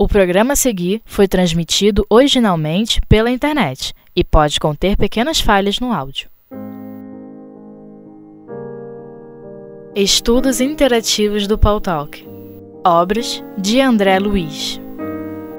O 0.00 0.06
programa 0.06 0.52
a 0.52 0.56
seguir 0.56 1.02
foi 1.04 1.26
transmitido 1.26 2.06
originalmente 2.08 3.00
pela 3.08 3.32
internet 3.32 3.92
e 4.14 4.22
pode 4.22 4.60
conter 4.60 4.96
pequenas 4.96 5.40
falhas 5.40 5.80
no 5.80 5.92
áudio. 5.92 6.30
Estudos 9.96 10.60
Interativos 10.60 11.48
do 11.48 11.58
Paul 11.58 11.80
Talk. 11.80 12.24
Obras 12.86 13.42
de 13.58 13.80
André 13.80 14.20
Luiz. 14.20 14.80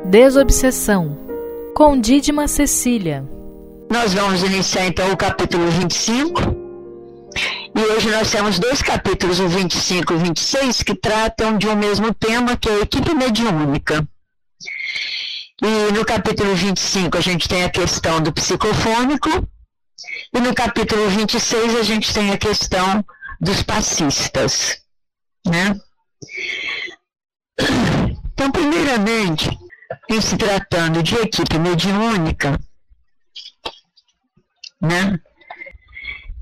Desobsessão. 0.05 1.17
Com 1.75 1.99
Dídima 1.99 2.47
Cecília. 2.47 3.25
Nós 3.91 4.13
vamos 4.13 4.41
iniciar 4.41 4.87
então 4.87 5.11
o 5.11 5.17
capítulo 5.17 5.67
25 5.67 6.69
e 7.75 7.81
hoje 7.81 8.09
nós 8.09 8.31
temos 8.31 8.57
dois 8.57 8.81
capítulos, 8.81 9.41
o 9.41 9.49
25 9.49 10.13
e 10.13 10.15
o 10.15 10.19
26, 10.19 10.81
que 10.83 10.95
tratam 10.95 11.57
de 11.57 11.67
um 11.67 11.75
mesmo 11.75 12.13
tema, 12.13 12.55
que 12.55 12.69
é 12.69 12.75
a 12.75 12.79
equipe 12.79 13.13
mediúnica. 13.13 14.07
E 15.61 15.91
no 15.91 16.05
capítulo 16.05 16.55
25 16.55 17.17
a 17.17 17.21
gente 17.21 17.47
tem 17.47 17.63
a 17.63 17.69
questão 17.69 18.21
do 18.21 18.31
psicofônico, 18.31 19.29
e 20.33 20.39
no 20.39 20.53
capítulo 20.53 21.09
26 21.09 21.75
a 21.75 21.83
gente 21.83 22.13
tem 22.13 22.31
a 22.31 22.37
questão 22.37 23.05
dos 23.39 23.61
passistas. 23.63 24.81
Né? 25.45 25.79
Então, 28.33 28.51
primeiramente, 28.51 29.49
em 30.09 30.21
se 30.21 30.37
tratando 30.37 31.03
de 31.03 31.15
equipe 31.15 31.57
mediúnica, 31.57 32.59
né, 34.81 35.19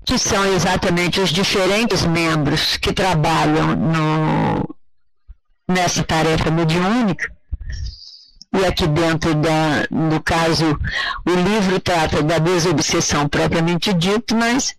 que 0.05 0.17
são 0.17 0.45
exatamente 0.53 1.19
os 1.19 1.29
diferentes 1.29 2.05
membros 2.05 2.77
que 2.77 2.93
trabalham 2.93 3.75
no, 3.75 4.75
nessa 5.67 6.03
tarefa 6.03 6.49
mediúnica, 6.49 7.35
e 8.53 8.65
aqui 8.65 8.87
dentro 8.87 9.35
da, 9.35 9.87
no 9.91 10.21
caso, 10.21 10.79
o 11.25 11.31
livro 11.31 11.79
trata 11.79 12.23
da 12.23 12.37
desobsessão 12.37 13.27
propriamente 13.27 13.93
dito, 13.93 14.35
mas 14.35 14.75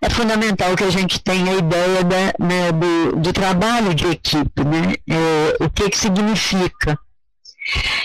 é 0.00 0.10
fundamental 0.10 0.76
que 0.76 0.84
a 0.84 0.90
gente 0.90 1.20
tenha 1.20 1.52
a 1.52 1.56
ideia 1.56 2.04
da, 2.04 2.44
né, 2.44 2.72
do, 2.72 3.16
do, 3.16 3.32
trabalho 3.32 3.94
de 3.94 4.06
equipe, 4.06 4.62
né? 4.64 4.94
É, 5.08 5.64
o 5.64 5.70
que, 5.70 5.90
que 5.90 5.98
significa. 5.98 6.98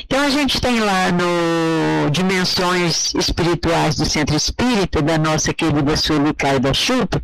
Então 0.06 0.20
a 0.22 0.30
gente 0.30 0.60
tem 0.60 0.80
lá 0.80 1.12
no 1.12 2.10
Dimensões 2.10 3.14
Espirituais 3.14 3.96
do 3.96 4.06
Centro 4.06 4.36
Espírita, 4.36 5.02
da 5.02 5.18
nossa 5.20 5.54
querida 5.54 5.96
Sueli 5.96 6.34
Caida 6.34 6.74
Schutter, 6.74 7.22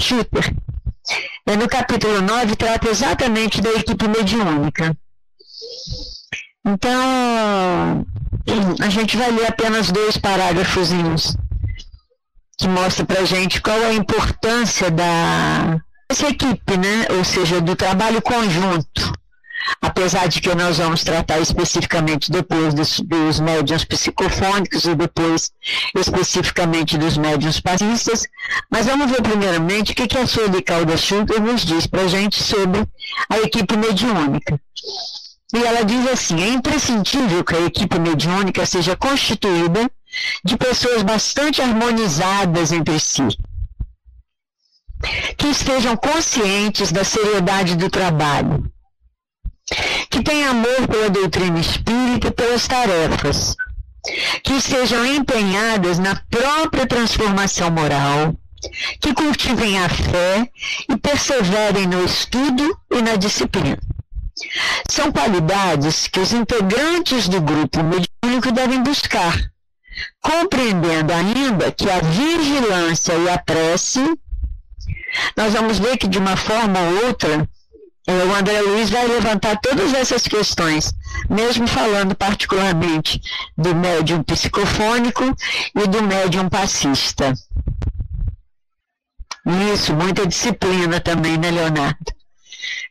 Schutter 0.00 0.52
é, 1.46 1.56
no 1.56 1.68
capítulo 1.68 2.20
9 2.20 2.56
trata 2.56 2.88
exatamente 2.88 3.60
da 3.60 3.70
equipe 3.70 4.06
mediúnica. 4.08 4.96
Então, 6.70 8.06
a 8.80 8.88
gente 8.90 9.16
vai 9.16 9.30
ler 9.30 9.46
apenas 9.46 9.90
dois 9.90 10.18
parágrafos 10.18 10.90
que 12.58 12.68
mostra 12.68 13.06
para 13.06 13.24
gente 13.24 13.62
qual 13.62 13.78
é 13.78 13.86
a 13.86 13.94
importância 13.94 14.90
da 14.90 15.80
essa 16.10 16.28
equipe, 16.28 16.76
né? 16.76 17.06
Ou 17.16 17.24
seja, 17.24 17.60
do 17.60 17.74
trabalho 17.74 18.20
conjunto. 18.20 19.12
Apesar 19.80 20.28
de 20.28 20.40
que 20.40 20.54
nós 20.54 20.78
vamos 20.78 21.04
tratar 21.04 21.38
especificamente 21.40 22.30
depois 22.30 22.74
dos, 22.74 23.00
dos 23.00 23.40
médiums 23.40 23.84
psicofônicos 23.84 24.84
e 24.84 24.94
depois 24.94 25.50
especificamente 25.96 26.96
dos 26.98 27.16
médiums 27.16 27.60
passistas, 27.60 28.24
mas 28.70 28.86
vamos 28.86 29.10
ver 29.10 29.22
primeiramente 29.22 29.92
o 29.92 29.94
que, 29.94 30.06
que 30.06 30.18
a 30.18 30.26
Sueli 30.26 30.62
Calda 30.62 30.96
Schulter 30.96 31.40
nos 31.40 31.64
diz 31.64 31.86
para 31.86 32.02
a 32.02 32.08
gente 32.08 32.42
sobre 32.42 32.82
a 33.28 33.38
equipe 33.38 33.76
mediúnica. 33.76 34.58
E 35.54 35.64
ela 35.64 35.84
diz 35.84 36.06
assim: 36.06 36.42
é 36.42 36.48
imprescindível 36.48 37.42
que 37.42 37.54
a 37.54 37.60
equipe 37.60 37.98
mediúnica 37.98 38.66
seja 38.66 38.96
constituída 38.96 39.90
de 40.44 40.56
pessoas 40.56 41.02
bastante 41.02 41.62
harmonizadas 41.62 42.70
entre 42.72 43.00
si, 43.00 43.26
que 45.36 45.46
estejam 45.48 45.96
conscientes 45.96 46.92
da 46.92 47.04
seriedade 47.04 47.76
do 47.76 47.88
trabalho, 47.88 48.70
que 50.10 50.22
tenham 50.22 50.50
amor 50.50 50.88
pela 50.88 51.10
doutrina 51.10 51.58
espírita 51.60 52.28
e 52.28 52.32
pelas 52.32 52.66
tarefas, 52.66 53.56
que 54.42 54.54
estejam 54.54 55.04
empenhadas 55.04 55.98
na 55.98 56.14
própria 56.30 56.86
transformação 56.86 57.70
moral, 57.70 58.34
que 59.00 59.14
cultivem 59.14 59.78
a 59.78 59.88
fé 59.88 60.50
e 60.90 60.96
perseverem 60.96 61.86
no 61.86 62.04
estudo 62.04 62.78
e 62.90 63.00
na 63.00 63.16
disciplina. 63.16 63.78
São 64.88 65.12
qualidades 65.12 66.06
que 66.06 66.20
os 66.20 66.32
integrantes 66.32 67.28
do 67.28 67.40
grupo 67.40 67.82
mediúnico 67.82 68.52
devem 68.52 68.82
buscar, 68.82 69.50
compreendendo 70.20 71.12
ainda 71.12 71.72
que 71.72 71.88
a 71.90 71.98
vigilância 72.00 73.14
e 73.14 73.28
a 73.28 73.38
prece, 73.38 74.00
nós 75.36 75.52
vamos 75.52 75.78
ver 75.78 75.96
que 75.96 76.08
de 76.08 76.18
uma 76.18 76.36
forma 76.36 76.78
ou 76.78 77.06
outra, 77.06 77.48
é, 78.06 78.24
o 78.24 78.34
André 78.34 78.60
Luiz 78.62 78.88
vai 78.88 79.06
levantar 79.06 79.60
todas 79.60 79.92
essas 79.92 80.26
questões, 80.26 80.94
mesmo 81.28 81.66
falando 81.66 82.14
particularmente 82.14 83.20
do 83.56 83.74
médium 83.74 84.22
psicofônico 84.22 85.24
e 85.76 85.86
do 85.86 86.02
médium 86.02 86.48
passista. 86.48 87.34
Isso, 89.74 89.94
muita 89.94 90.26
disciplina 90.26 91.00
também, 91.00 91.36
né, 91.36 91.50
Leonardo? 91.50 92.17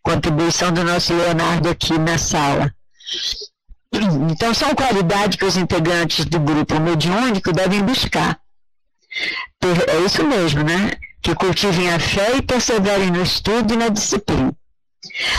Contribuição 0.08 0.72
do 0.72 0.86
nosso 0.86 1.14
Leonardo 1.14 1.68
aqui 1.68 1.98
na 2.00 2.18
sala. 2.18 2.74
Então, 4.32 4.54
são 4.54 4.74
qualidades 4.74 5.38
que 5.38 5.44
os 5.44 5.58
integrantes 5.58 6.24
do 6.24 6.40
grupo 6.40 6.80
mediúnico 6.80 7.52
devem 7.52 7.82
buscar. 7.84 8.40
É 9.62 10.06
isso 10.06 10.24
mesmo, 10.26 10.64
né? 10.64 10.92
Que 11.22 11.36
cultivem 11.36 11.94
a 11.94 12.00
fé 12.00 12.38
e 12.38 12.42
perseverem 12.42 13.12
no 13.12 13.22
estudo 13.22 13.74
e 13.74 13.78
na 13.78 13.90
disciplina. 13.90 14.54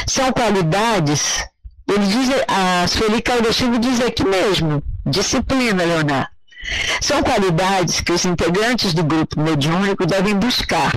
São 0.07 0.31
qualidades, 0.33 1.43
ele 1.89 2.07
diz, 2.07 2.29
a 2.47 2.87
Sueli 2.87 3.23
Caldechigo 3.23 3.79
diz 3.79 4.01
aqui 4.03 4.25
mesmo, 4.25 4.83
disciplina, 5.07 5.83
Leonardo. 5.83 6.29
São 7.01 7.23
qualidades 7.23 8.03
que 8.03 8.13
os 8.13 8.25
integrantes 8.27 8.93
do 8.93 9.03
grupo 9.03 9.41
mediúnico 9.41 10.05
devem 10.05 10.35
buscar 10.35 10.93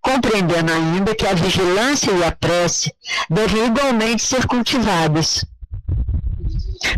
compreendendo 0.00 0.72
ainda 0.72 1.14
que 1.14 1.26
a 1.26 1.34
vigilância 1.34 2.10
e 2.10 2.24
a 2.24 2.32
prece 2.32 2.92
devem 3.28 3.66
igualmente 3.66 4.22
ser 4.22 4.46
cultivadas, 4.46 5.44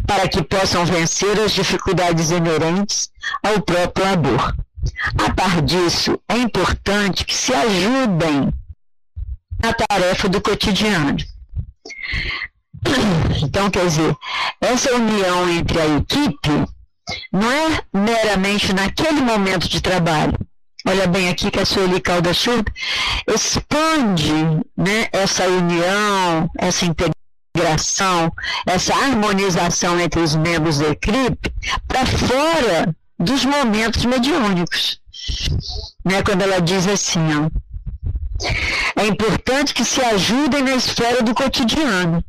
para 0.06 0.28
que 0.28 0.42
possam 0.42 0.84
vencer 0.84 1.38
as 1.40 1.52
dificuldades 1.52 2.30
inerentes 2.30 3.10
ao 3.42 3.60
próprio 3.62 4.04
labor. 4.04 4.54
A 5.18 5.32
par 5.34 5.60
disso, 5.62 6.18
é 6.28 6.36
importante 6.36 7.24
que 7.24 7.34
se 7.34 7.52
ajudem 7.52 8.52
na 9.62 9.72
tarefa 9.74 10.28
do 10.28 10.40
cotidiano. 10.40 11.16
Então, 13.42 13.70
quer 13.70 13.86
dizer, 13.86 14.14
essa 14.60 14.94
união 14.94 15.48
entre 15.48 15.80
a 15.80 15.86
equipe 15.96 16.50
não 17.32 17.50
é 17.50 17.82
meramente 17.92 18.72
naquele 18.72 19.20
momento 19.20 19.68
de 19.68 19.80
trabalho, 19.80 20.38
olha 20.86 21.06
bem 21.06 21.28
aqui 21.28 21.50
que 21.50 21.60
a 21.60 21.64
Sueli 21.64 22.00
Calda 22.00 22.32
Schultz 22.32 22.72
expande 23.26 24.32
né, 24.76 25.08
essa 25.12 25.46
união, 25.46 26.50
essa 26.58 26.86
integração, 26.86 28.32
essa 28.66 28.94
harmonização 28.94 30.00
entre 30.00 30.20
os 30.20 30.34
membros 30.34 30.78
da 30.78 30.88
equipe 30.88 31.52
para 31.86 32.06
fora 32.06 32.94
dos 33.18 33.44
momentos 33.44 34.04
mediúnicos. 34.04 35.00
Né, 36.04 36.22
quando 36.22 36.42
ela 36.42 36.60
diz 36.60 36.86
assim, 36.86 37.20
ó, 37.34 37.50
é 38.96 39.06
importante 39.06 39.74
que 39.74 39.84
se 39.84 40.00
ajudem 40.00 40.62
na 40.62 40.74
esfera 40.74 41.22
do 41.22 41.34
cotidiano, 41.34 42.24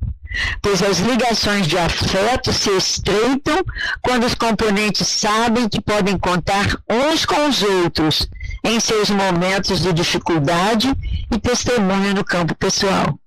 pois 0.61 0.83
as 0.83 0.99
ligações 0.99 1.67
de 1.67 1.77
afeto 1.77 2.51
se 2.51 2.69
estreitam 2.71 3.63
quando 4.01 4.25
os 4.25 4.35
componentes 4.35 5.07
sabem 5.07 5.69
que 5.69 5.79
podem 5.79 6.17
contar 6.17 6.77
uns 6.89 7.25
com 7.25 7.47
os 7.47 7.63
outros 7.63 8.27
em 8.63 8.79
seus 8.79 9.09
momentos 9.09 9.81
de 9.81 9.91
dificuldade 9.93 10.93
e 11.31 11.39
testemunha 11.39 12.13
no 12.13 12.23
campo 12.23 12.55
pessoal. 12.55 13.17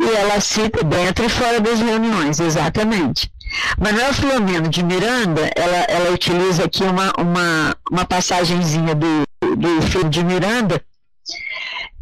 E 0.00 0.08
ela 0.16 0.40
cita 0.40 0.82
dentro 0.82 1.24
e 1.24 1.28
fora 1.28 1.60
das 1.60 1.78
reuniões, 1.78 2.40
exatamente. 2.40 3.30
Manuel 3.78 4.14
Filomeno 4.14 4.68
de 4.68 4.82
Miranda, 4.82 5.50
ela, 5.54 5.76
ela 5.88 6.10
utiliza 6.10 6.64
aqui 6.64 6.82
uma, 6.82 7.12
uma, 7.18 7.76
uma 7.90 8.04
passagenzinha 8.04 8.94
do, 8.94 9.22
do 9.56 9.82
filho 9.82 10.08
de 10.08 10.24
Miranda, 10.24 10.82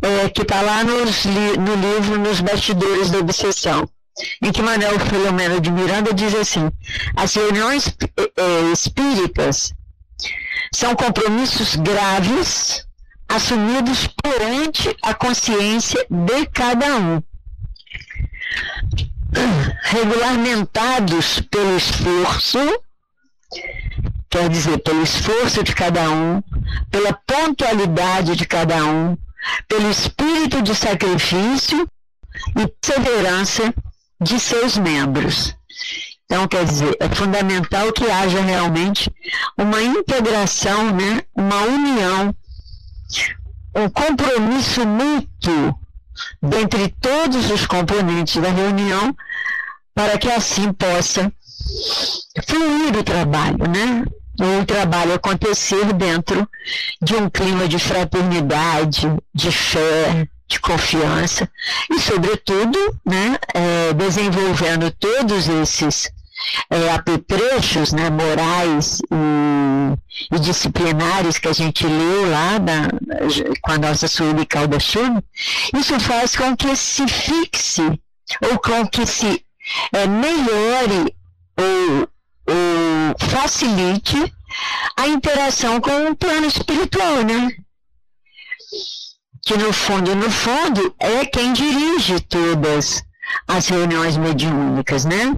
é, 0.03 0.29
que 0.31 0.43
está 0.43 0.63
lá 0.63 0.85
nos, 0.85 1.25
no 1.25 1.75
livro 1.75 2.19
Nos 2.19 2.41
Bastidores 2.41 3.11
da 3.11 3.19
Obsessão, 3.19 3.89
em 4.43 4.53
que 4.53 4.63
Manuel 4.63 4.99
Filomeno 5.01 5.61
de 5.61 5.71
Miranda 5.71 6.15
diz 6.15 6.35
assim, 6.35 6.71
as 7.17 7.35
reuniões 7.35 7.95
é, 8.37 8.73
espíritas 8.73 9.73
são 10.73 10.95
compromissos 10.95 11.77
graves 11.77 12.87
assumidos 13.29 14.09
perante 14.23 14.95
a 15.03 15.15
consciência 15.15 16.05
de 16.11 16.47
cada 16.47 16.97
um. 16.97 17.23
regulamentados 19.83 21.41
pelo 21.41 21.77
esforço, 21.77 22.59
quer 24.29 24.49
dizer, 24.49 24.79
pelo 24.79 25.03
esforço 25.03 25.63
de 25.63 25.75
cada 25.75 26.11
um, 26.11 26.43
pela 26.91 27.13
pontualidade 27.13 28.37
de 28.37 28.47
cada 28.47 28.85
um, 28.85 29.17
pelo 29.69 29.91
espírito 29.91 30.63
de 30.63 30.75
sacrifício 30.75 31.89
e 32.57 32.67
perseverança 32.67 33.75
de 34.21 34.39
seus 34.39 34.77
membros. 34.77 35.55
Então, 36.31 36.47
quer 36.47 36.65
dizer, 36.65 36.97
é 37.01 37.09
fundamental 37.09 37.93
que 37.93 38.09
haja 38.09 38.41
realmente 38.41 39.13
uma 39.59 39.83
integração, 39.83 40.95
né, 40.95 41.23
uma 41.35 41.61
união, 41.63 42.33
um 43.75 43.89
compromisso 43.91 44.87
mútuo 44.87 45.75
dentre 46.41 46.95
todos 47.01 47.51
os 47.51 47.67
componentes 47.67 48.41
da 48.41 48.49
reunião, 48.49 49.13
para 49.93 50.17
que 50.19 50.31
assim 50.31 50.73
possa 50.73 51.33
fluir 52.47 52.97
o 52.97 53.03
trabalho, 53.03 53.59
né? 53.69 54.05
O 54.61 54.65
trabalho 54.65 55.15
acontecer 55.15 55.93
dentro 55.95 56.49
de 57.03 57.15
um 57.17 57.29
clima 57.29 57.67
de 57.67 57.79
fraternidade, 57.81 59.09
de 59.35 59.51
fé, 59.51 60.29
de 60.47 60.61
confiança 60.61 61.51
e, 61.91 62.01
sobretudo, 62.01 62.79
né, 63.05 63.37
é, 63.53 63.93
desenvolvendo 63.93 64.91
todos 64.93 65.49
esses 65.49 66.11
é, 66.71 66.91
apetrechos 66.93 67.93
né, 67.93 68.11
morais 68.11 69.01
e, 69.11 70.35
e, 70.37 70.41
disciplinares 70.41 71.39
que 71.39 71.49
a 71.49 71.53
gente 71.53 71.87
leu 71.87 72.31
lá 72.31 72.59
na, 72.59 72.89
com 73.63 73.73
a 73.73 73.79
nossa 73.79 74.09
Sueli 74.09 74.47
Calda 74.47 74.79
isso 74.79 76.01
faz 76.01 76.37
com 76.37 76.57
que 76.57 76.75
se 76.77 77.07
fixe 77.07 77.83
ou 78.43 78.59
com 78.59 78.87
que 78.87 79.07
se 79.07 79.45
é, 79.93 80.07
melhore 80.07 81.15
ou, 81.57 82.09
ou 82.47 83.29
facilite 83.29 84.33
a 84.97 85.07
interação 85.09 85.81
com 85.81 86.11
o 86.11 86.17
plano 86.17 86.47
espiritual, 86.47 87.23
né? 87.23 87.51
Que 89.43 89.57
no 89.57 89.73
fundo, 89.73 90.15
no 90.15 90.31
fundo, 90.31 90.95
é 90.99 91.25
quem 91.25 91.53
dirige 91.53 92.21
todas 92.21 93.03
as 93.49 93.69
reuniões 93.69 94.17
mediúnicas, 94.17 95.05
né? 95.05 95.35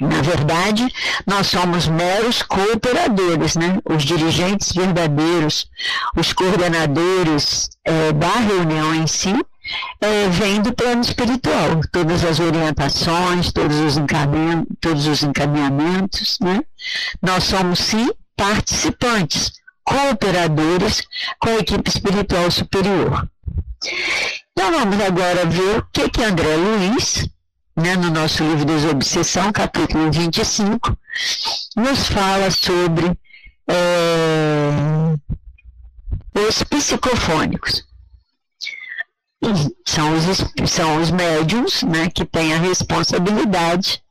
Na 0.00 0.20
verdade, 0.20 0.86
nós 1.26 1.46
somos 1.46 1.88
meros 1.88 2.42
cooperadores, 2.42 3.56
né? 3.56 3.78
Os 3.88 4.04
dirigentes 4.04 4.72
verdadeiros, 4.72 5.68
os 6.16 6.32
coordenadores 6.32 7.70
é, 7.84 8.12
da 8.12 8.32
reunião 8.32 8.94
em 8.94 9.06
si, 9.06 9.34
é, 10.00 10.28
vêm 10.28 10.60
do 10.60 10.72
plano 10.72 11.00
espiritual. 11.00 11.80
Todas 11.90 12.24
as 12.24 12.38
orientações, 12.40 13.52
todos 13.52 13.78
os, 13.80 13.96
encaminhamentos, 13.96 14.76
todos 14.80 15.06
os 15.06 15.22
encaminhamentos, 15.22 16.38
né? 16.40 16.60
Nós 17.22 17.44
somos, 17.44 17.78
sim, 17.78 18.10
participantes, 18.36 19.52
cooperadores 19.84 21.02
com 21.38 21.48
a 21.48 21.58
equipe 21.58 21.88
espiritual 21.88 22.50
superior. 22.50 23.28
Então 24.52 24.72
vamos 24.72 25.00
agora 25.00 25.44
ver 25.46 25.78
o 25.78 25.86
que, 25.92 26.08
que 26.08 26.22
André 26.22 26.56
Luiz 26.56 27.28
né, 27.76 27.94
no 27.96 28.10
nosso 28.10 28.42
livro 28.42 28.64
Desobsessão, 28.64 29.52
capítulo 29.52 30.10
25, 30.10 30.96
nos 31.76 32.08
fala 32.08 32.50
sobre 32.50 33.06
é, 33.68 34.70
os 36.48 36.62
psicofônicos. 36.62 37.84
São 39.84 40.14
os, 40.16 40.70
são 40.70 41.00
os 41.00 41.10
médiums 41.10 41.82
né, 41.82 42.08
que 42.08 42.24
têm 42.24 42.54
a 42.54 42.58
responsabilidade 42.58 44.02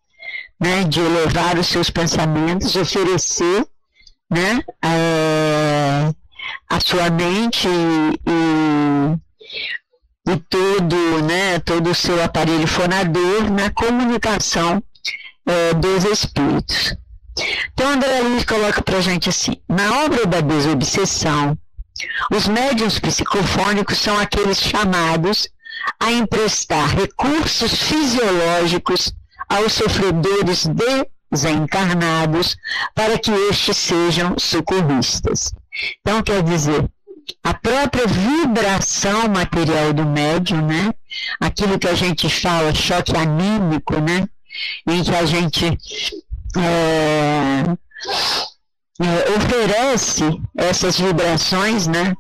né, 0.59 0.83
de 0.83 0.99
elevar 0.99 1.57
os 1.57 1.67
seus 1.67 1.89
pensamentos, 1.89 2.75
oferecer 2.75 3.65
né, 4.29 4.63
é, 4.83 6.13
a 6.69 6.79
sua 6.79 7.09
mente 7.09 7.67
e, 7.67 8.19
e 8.29 9.19
todo, 10.49 11.23
né, 11.23 11.59
todo 11.59 11.91
o 11.91 11.95
seu 11.95 12.21
aparelho 12.23 12.67
fonador 12.67 13.49
na 13.51 13.69
comunicação 13.69 14.83
é, 15.45 15.73
dos 15.73 16.03
espíritos. 16.05 16.95
Então, 17.73 17.91
André 17.91 18.21
Luiz 18.21 18.43
coloca 18.45 18.81
para 18.81 19.01
gente 19.01 19.29
assim: 19.29 19.57
na 19.69 20.03
obra 20.05 20.25
da 20.25 20.41
desobsessão, 20.41 21.57
os 22.31 22.47
médiuns 22.47 22.99
psicofônicos 22.99 23.97
são 23.97 24.17
aqueles 24.17 24.59
chamados 24.59 25.47
a 25.99 26.11
emprestar 26.11 26.95
recursos 26.95 27.73
fisiológicos 27.73 29.13
aos 29.47 29.73
sofredores 29.73 30.67
desencarnados 31.31 32.57
para 32.93 33.19
que 33.19 33.31
estes 33.49 33.77
sejam 33.77 34.35
socorristas. 34.39 35.53
Então, 36.01 36.23
quer 36.23 36.41
dizer, 36.41 36.89
a 37.43 37.53
própria 37.53 38.05
vibração 38.07 39.27
material 39.27 39.93
do 39.93 40.05
médium, 40.05 40.65
né? 40.65 40.93
Aquilo 41.39 41.79
que 41.79 41.87
a 41.87 41.95
gente 41.95 42.29
fala, 42.29 42.73
choque 42.73 43.15
anímico, 43.15 43.99
né? 43.99 44.27
Em 44.87 45.03
que 45.03 45.15
a 45.15 45.25
gente 45.25 45.65
é, 46.57 47.63
é, 49.01 49.37
oferece 49.37 50.23
essas 50.57 50.99
vibrações, 50.99 51.87
né? 51.87 52.15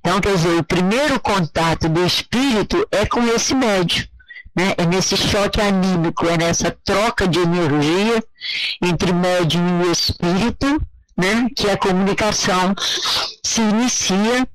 Então, 0.00 0.20
quer 0.20 0.34
dizer, 0.34 0.58
o 0.58 0.64
primeiro 0.64 1.18
contato 1.20 1.88
do 1.88 2.04
espírito 2.04 2.86
é 2.90 3.06
com 3.06 3.22
esse 3.28 3.54
médium. 3.54 4.06
Né? 4.56 4.74
É 4.76 4.84
nesse 4.84 5.16
choque 5.16 5.60
anímico, 5.60 6.26
é 6.26 6.36
nessa 6.36 6.70
troca 6.84 7.28
de 7.28 7.38
energia 7.38 8.22
entre 8.82 9.12
médium 9.12 9.84
e 9.84 9.92
espírito, 9.92 10.80
né, 11.18 11.48
que 11.56 11.68
a 11.68 11.76
comunicação 11.76 12.74
se 13.44 13.60
inicia 13.60 14.46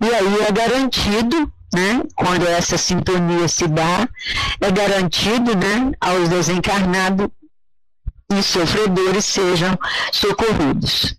e 0.00 0.14
aí 0.14 0.42
é 0.42 0.52
garantido, 0.52 1.52
né, 1.72 2.02
quando 2.16 2.46
essa 2.46 2.76
sintonia 2.76 3.46
se 3.48 3.68
dá, 3.68 4.08
é 4.60 4.70
garantido, 4.70 5.54
né, 5.56 5.92
aos 6.00 6.28
desencarnados 6.28 7.28
e 8.32 8.42
sofredores 8.42 9.24
sejam 9.24 9.78
socorridos. 10.12 11.16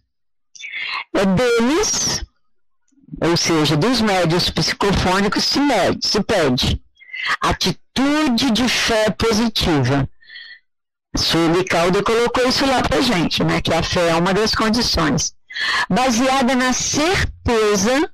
É 1.14 1.26
deles, 1.26 2.26
ou 3.22 3.38
seja, 3.38 3.78
dos 3.78 4.02
médios 4.02 4.50
psicofônicos, 4.50 5.44
se, 5.44 5.60
mede, 5.60 6.06
se 6.06 6.22
pede 6.22 6.82
atitude 7.42 8.52
de 8.52 8.68
fé 8.68 9.10
positiva, 9.12 10.08
Sueli 11.16 11.64
Calda 11.64 12.04
colocou 12.04 12.48
isso 12.48 12.66
lá 12.66 12.82
para 12.82 13.02
gente, 13.02 13.44
né? 13.44 13.62
Que 13.62 13.74
a 13.74 13.82
fé 13.82 14.10
é 14.10 14.16
uma 14.16 14.34
das 14.34 14.54
condições. 14.54 15.34
Baseada 15.90 16.56
na 16.56 16.74
certeza 16.74 18.10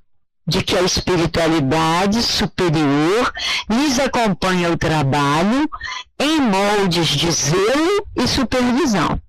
de 0.48 0.62
que 0.64 0.76
a 0.76 0.82
espiritualidade 0.82 2.22
superior 2.22 3.34
lhes 3.70 4.00
acompanha 4.00 4.72
o 4.72 4.78
trabalho 4.78 5.70
em 6.20 6.42
moldes 6.42 7.08
de 7.08 7.32
zelo 7.32 8.06
e 8.16 8.28
supervisão. 8.28 9.20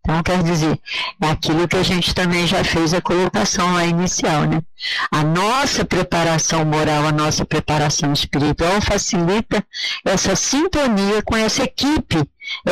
Então, 0.00 0.22
quer 0.22 0.42
dizer, 0.42 0.80
é 1.20 1.26
aquilo 1.28 1.68
que 1.68 1.76
a 1.76 1.82
gente 1.82 2.14
também 2.14 2.46
já 2.46 2.64
fez 2.64 2.94
a 2.94 3.00
colocação 3.00 3.74
lá 3.74 3.84
inicial, 3.84 4.44
né? 4.44 4.62
A 5.10 5.22
nossa 5.22 5.84
preparação 5.84 6.64
moral, 6.64 7.06
a 7.06 7.12
nossa 7.12 7.44
preparação 7.44 8.12
espiritual 8.14 8.80
facilita 8.80 9.62
essa 10.02 10.34
sintonia 10.34 11.22
com 11.22 11.36
essa 11.36 11.64
equipe 11.64 12.26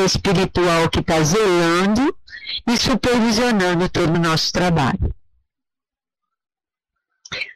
espiritual 0.04 0.88
que 0.88 1.00
está 1.00 1.22
zelando 1.22 2.14
e 2.66 2.76
supervisionando 2.76 3.88
todo 3.88 4.14
o 4.14 4.20
nosso 4.20 4.52
trabalho. 4.52 5.14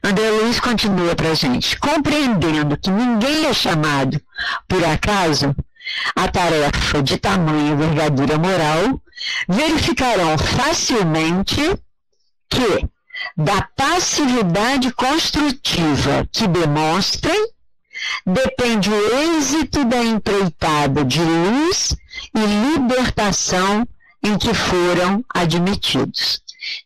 André 0.03 0.31
Luiz 0.31 0.59
continua 0.59 1.15
para 1.15 1.31
a 1.31 1.35
gente, 1.35 1.79
compreendendo 1.79 2.77
que 2.77 2.91
ninguém 2.91 3.47
é 3.47 3.55
chamado 3.55 4.21
por 4.69 4.85
acaso, 4.85 5.55
a 6.15 6.29
tarefa 6.29 7.03
de 7.03 7.17
tamanho 7.19 7.75
envergadura 7.75 8.39
moral, 8.39 9.00
verificarão 9.49 10.37
facilmente 10.39 11.61
que 12.49 12.89
da 13.37 13.62
passividade 13.77 14.93
construtiva 14.93 16.27
que 16.33 16.47
demonstrem 16.47 17.49
depende 18.27 18.91
o 18.91 19.37
êxito 19.37 19.85
da 19.85 20.03
empreitada 20.03 21.05
de 21.05 21.21
luz 21.21 21.95
e 22.35 22.75
libertação 22.75 23.87
em 24.23 24.37
que 24.37 24.53
foram 24.53 25.25
admitidos. 25.35 26.43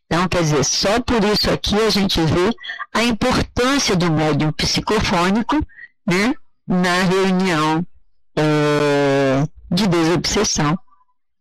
Então, 0.07 0.29
quer 0.29 0.43
dizer, 0.43 0.65
só 0.65 1.01
por 1.01 1.23
isso 1.25 1.51
aqui 1.51 1.75
a 1.75 1.91
gente 1.91 2.21
vê 2.21 2.55
a 2.93 3.03
importância 3.03 3.97
do 3.97 4.11
médium 4.11 4.53
psicofônico 4.53 5.57
né, 6.07 6.33
na 6.67 7.03
reunião 7.03 7.85
é, 8.37 9.45
de 9.71 9.87
desobsessão, 9.89 10.79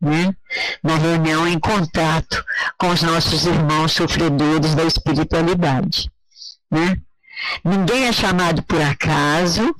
né, 0.02 0.36
na 0.82 0.96
reunião 0.96 1.48
em 1.48 1.60
contato 1.60 2.44
com 2.78 2.90
os 2.90 3.04
nossos 3.04 3.46
irmãos 3.46 3.92
sofredores 3.92 4.74
da 4.74 4.84
espiritualidade. 4.84 6.12
Né. 6.72 7.00
Ninguém 7.64 8.08
é 8.08 8.12
chamado 8.12 8.64
por 8.64 8.82
acaso, 8.82 9.76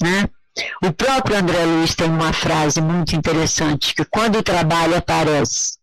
né, 0.00 0.28
O 0.82 0.92
próprio 0.92 1.36
André 1.36 1.64
Luiz 1.64 1.94
tem 1.94 2.08
uma 2.08 2.32
frase 2.32 2.80
muito 2.80 3.14
interessante, 3.14 3.94
que 3.94 4.04
quando 4.04 4.38
o 4.38 4.42
trabalho 4.42 4.96
aparece, 4.96 5.78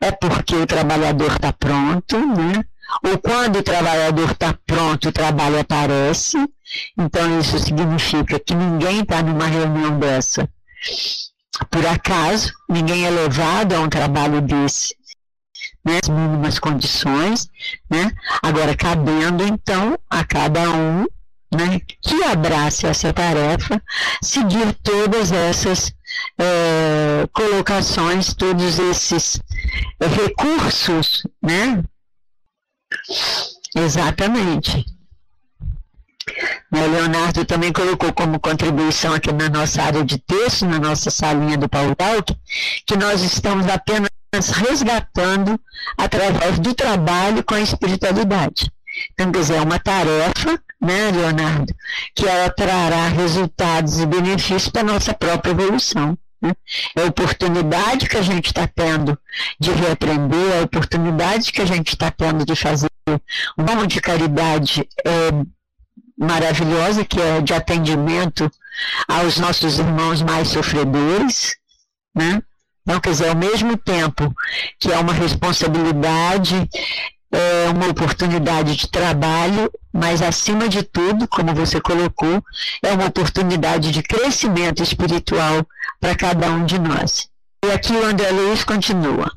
é 0.00 0.10
porque 0.10 0.56
o 0.56 0.66
trabalhador 0.66 1.32
está 1.32 1.52
pronto, 1.52 2.18
né? 2.18 2.64
Ou 3.04 3.18
quando 3.18 3.60
o 3.60 3.62
trabalhador 3.62 4.30
está 4.30 4.54
pronto, 4.66 5.08
o 5.08 5.12
trabalho 5.12 5.60
aparece. 5.60 6.36
Então, 6.98 7.38
isso 7.38 7.58
significa 7.58 8.38
que 8.38 8.54
ninguém 8.54 9.00
está 9.00 9.22
numa 9.22 9.46
reunião 9.46 9.98
dessa 9.98 10.48
por 11.68 11.84
acaso, 11.86 12.52
ninguém 12.68 13.04
é 13.04 13.10
levado 13.10 13.74
a 13.74 13.80
um 13.80 13.88
trabalho 13.88 14.40
desse, 14.40 14.94
né, 15.84 15.98
as 16.02 16.08
mínimas 16.08 16.58
condições, 16.58 17.48
né, 17.90 18.10
agora 18.42 18.76
cabendo 18.76 19.44
então 19.44 19.98
a 20.08 20.24
cada 20.24 20.70
um 20.70 21.06
né, 21.52 21.80
que 22.00 22.22
abrace 22.24 22.86
essa 22.86 23.12
tarefa, 23.12 23.82
seguir 24.22 24.72
todas 24.82 25.32
essas 25.32 25.92
é, 26.38 27.26
colocações, 27.32 28.34
todos 28.34 28.78
esses 28.78 29.40
recursos, 30.00 31.26
né? 31.42 31.82
Exatamente. 33.74 34.84
O 36.72 36.78
Leonardo 36.78 37.44
também 37.44 37.72
colocou 37.72 38.12
como 38.12 38.38
contribuição 38.38 39.12
aqui 39.12 39.32
na 39.32 39.48
nossa 39.48 39.82
área 39.82 40.04
de 40.04 40.18
texto, 40.18 40.64
na 40.64 40.78
nossa 40.78 41.10
salinha 41.10 41.58
do 41.58 41.68
Paulo 41.68 41.94
Dalk, 41.96 42.36
que 42.86 42.96
nós 42.96 43.22
estamos 43.22 43.66
apenas 43.68 44.10
resgatando 44.54 45.60
através 45.98 46.58
do 46.60 46.72
trabalho 46.72 47.42
com 47.42 47.54
a 47.54 47.60
espiritualidade. 47.60 48.70
Então, 49.12 49.30
quer 49.32 49.38
dizer, 49.40 49.56
é 49.56 49.60
uma 49.60 49.78
tarefa, 49.78 50.60
né, 50.80 51.10
Leonardo, 51.10 51.74
que 52.14 52.26
ela 52.26 52.50
trará 52.50 53.08
resultados 53.08 54.00
e 54.00 54.06
benefícios 54.06 54.68
para 54.68 54.82
a 54.82 54.92
nossa 54.92 55.14
própria 55.14 55.52
evolução. 55.52 56.16
Né? 56.40 56.52
É 56.96 57.02
a 57.02 57.06
oportunidade 57.06 58.08
que 58.08 58.16
a 58.16 58.22
gente 58.22 58.46
está 58.46 58.66
tendo 58.66 59.18
de 59.58 59.70
reaprender, 59.72 60.52
é 60.52 60.60
a 60.60 60.64
oportunidade 60.64 61.52
que 61.52 61.60
a 61.60 61.66
gente 61.66 61.88
está 61.88 62.10
tendo 62.10 62.44
de 62.44 62.56
fazer 62.56 62.90
um 63.58 63.62
monte 63.62 63.94
de 63.94 64.00
caridade 64.00 64.88
é, 65.04 65.30
maravilhosa, 66.16 67.04
que 67.04 67.20
é 67.20 67.40
de 67.40 67.52
atendimento 67.52 68.50
aos 69.08 69.38
nossos 69.38 69.78
irmãos 69.78 70.22
mais 70.22 70.48
sofredores, 70.48 71.56
né? 72.14 72.42
Então, 72.82 73.00
quer 73.00 73.10
dizer, 73.10 73.28
ao 73.28 73.36
mesmo 73.36 73.76
tempo 73.76 74.34
que 74.78 74.90
é 74.90 74.98
uma 74.98 75.12
responsabilidade, 75.12 76.68
é 77.32 77.68
uma 77.70 77.88
oportunidade 77.88 78.76
de 78.76 78.88
trabalho, 78.88 79.70
mas 79.92 80.20
acima 80.20 80.68
de 80.68 80.82
tudo, 80.82 81.28
como 81.28 81.54
você 81.54 81.80
colocou, 81.80 82.42
é 82.82 82.92
uma 82.92 83.06
oportunidade 83.06 83.92
de 83.92 84.02
crescimento 84.02 84.82
espiritual 84.82 85.66
para 86.00 86.16
cada 86.16 86.50
um 86.50 86.64
de 86.64 86.78
nós. 86.78 87.28
E 87.64 87.70
aqui 87.70 87.92
o 87.92 88.04
André 88.04 88.30
Luiz 88.30 88.64
continua. 88.64 89.30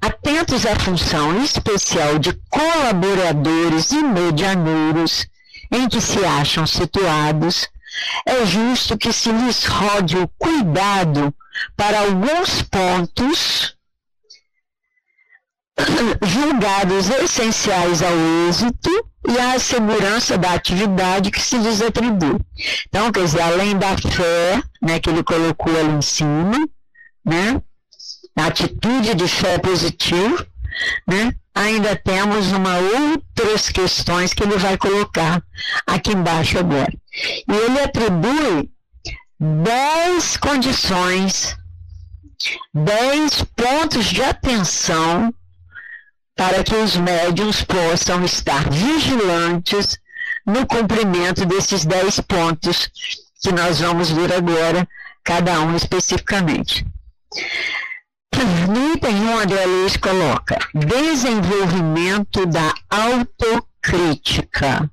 Atentos 0.00 0.66
à 0.66 0.74
função 0.76 1.42
especial 1.42 2.18
de 2.18 2.32
colaboradores 2.50 3.92
e 3.92 4.02
medianeiros 4.02 5.26
em 5.70 5.88
que 5.88 6.00
se 6.00 6.24
acham 6.24 6.66
situados, 6.66 7.68
é 8.26 8.44
justo 8.44 8.96
que 8.96 9.12
se 9.12 9.30
lhes 9.30 9.64
rode 9.64 10.16
o 10.16 10.28
cuidado 10.38 11.34
para 11.76 12.00
alguns 12.00 12.62
pontos 12.62 13.76
julgados 16.26 17.08
essenciais 17.10 18.02
ao 18.02 18.12
êxito 18.48 18.90
e 19.28 19.38
à 19.38 19.58
segurança 19.58 20.36
da 20.36 20.52
atividade 20.52 21.30
que 21.30 21.40
se 21.40 21.58
lhes 21.58 21.80
atribui. 21.80 22.38
Então, 22.88 23.12
quer 23.12 23.24
dizer, 23.24 23.42
além 23.42 23.76
da 23.76 23.96
fé, 23.96 24.62
né, 24.82 24.98
que 24.98 25.10
ele 25.10 25.22
colocou 25.22 25.76
ali 25.78 25.90
em 25.90 26.02
cima, 26.02 26.68
né, 27.24 27.60
a 28.36 28.46
atitude 28.46 29.14
de 29.14 29.28
fé 29.28 29.58
positiva, 29.58 30.46
né, 31.06 31.32
ainda 31.54 31.96
temos 31.96 32.52
uma 32.52 32.76
outras 32.78 33.68
questões 33.68 34.32
que 34.32 34.42
ele 34.42 34.56
vai 34.56 34.76
colocar 34.76 35.42
aqui 35.86 36.12
embaixo 36.12 36.58
agora. 36.58 36.92
E 37.48 37.52
ele 37.52 37.80
atribui 37.80 38.70
dez 39.38 40.36
condições, 40.36 41.56
dez 42.72 43.42
pontos 43.56 44.06
de 44.06 44.22
atenção 44.22 45.32
para 46.38 46.62
que 46.62 46.74
os 46.76 46.96
médiums 46.96 47.64
possam 47.64 48.24
estar 48.24 48.70
vigilantes 48.70 49.98
no 50.46 50.64
cumprimento 50.68 51.44
desses 51.44 51.84
dez 51.84 52.20
pontos 52.20 52.88
que 53.42 53.50
nós 53.50 53.80
vamos 53.80 54.08
ver 54.08 54.32
agora, 54.32 54.88
cada 55.24 55.60
um 55.60 55.74
especificamente. 55.74 56.86
No 58.68 58.94
item 58.94 59.16
1, 59.16 59.38
André 59.40 59.66
Luiz 59.66 59.96
coloca 59.96 60.56
desenvolvimento 60.72 62.46
da 62.46 62.72
autocrítica. 62.88 64.88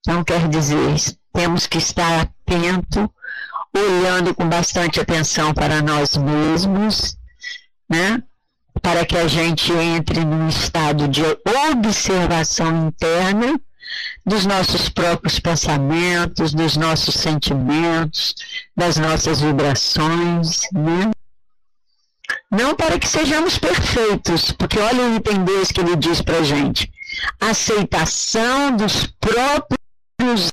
Então, 0.00 0.24
quer 0.24 0.48
dizer, 0.48 0.96
temos 1.32 1.68
que 1.68 1.78
estar 1.78 2.20
atento, 2.20 3.08
olhando 3.72 4.34
com 4.34 4.48
bastante 4.48 5.00
atenção 5.00 5.54
para 5.54 5.80
nós 5.80 6.16
mesmos, 6.16 7.16
né? 7.88 8.20
Para 8.80 9.04
que 9.04 9.16
a 9.16 9.28
gente 9.28 9.72
entre 9.72 10.24
num 10.24 10.48
estado 10.48 11.06
de 11.06 11.22
observação 11.70 12.88
interna 12.88 13.60
dos 14.24 14.46
nossos 14.46 14.88
próprios 14.88 15.38
pensamentos, 15.38 16.54
dos 16.54 16.76
nossos 16.76 17.14
sentimentos, 17.14 18.34
das 18.76 18.96
nossas 18.96 19.40
vibrações, 19.40 20.62
né? 20.72 21.10
Não 22.50 22.74
para 22.74 22.98
que 22.98 23.08
sejamos 23.08 23.58
perfeitos, 23.58 24.52
porque 24.52 24.78
olha 24.78 25.04
o 25.04 25.16
item 25.16 25.44
2 25.44 25.72
que 25.72 25.80
ele 25.80 25.96
diz 25.96 26.22
para 26.22 26.38
a 26.38 26.42
gente. 26.42 26.90
Aceitação 27.40 28.76
dos 28.76 29.06
próprios 29.20 30.52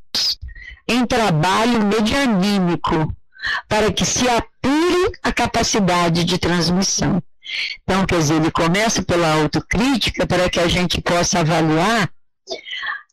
em 0.88 1.06
trabalho 1.06 1.86
medianímico, 1.86 3.14
para 3.68 3.92
que 3.92 4.06
se 4.06 4.28
apure 4.28 5.12
a 5.22 5.32
capacidade 5.32 6.24
de 6.24 6.38
transmissão. 6.38 7.22
Então, 7.84 8.06
quer 8.06 8.20
dizer, 8.20 8.36
ele 8.36 8.52
começa 8.52 9.02
pela 9.02 9.42
autocrítica 9.42 10.26
para 10.28 10.50
que 10.50 10.60
a 10.60 10.68
gente 10.68 11.02
possa 11.02 11.40
avaliar 11.40 12.10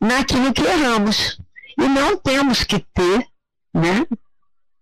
naquilo 0.01 0.53
que 0.53 0.63
erramos. 0.63 1.39
E 1.79 1.89
não 1.89 2.17
temos 2.17 2.65
que 2.65 2.79
ter 2.79 3.27
né, 3.75 4.07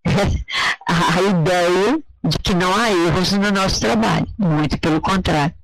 a 0.86 1.22
ideia 1.22 2.02
de 2.24 2.38
que 2.38 2.54
não 2.54 2.74
há 2.74 2.90
erros 2.90 3.32
no 3.32 3.50
nosso 3.50 3.80
trabalho, 3.80 4.26
muito 4.38 4.78
pelo 4.78 5.00
contrário. 5.00 5.54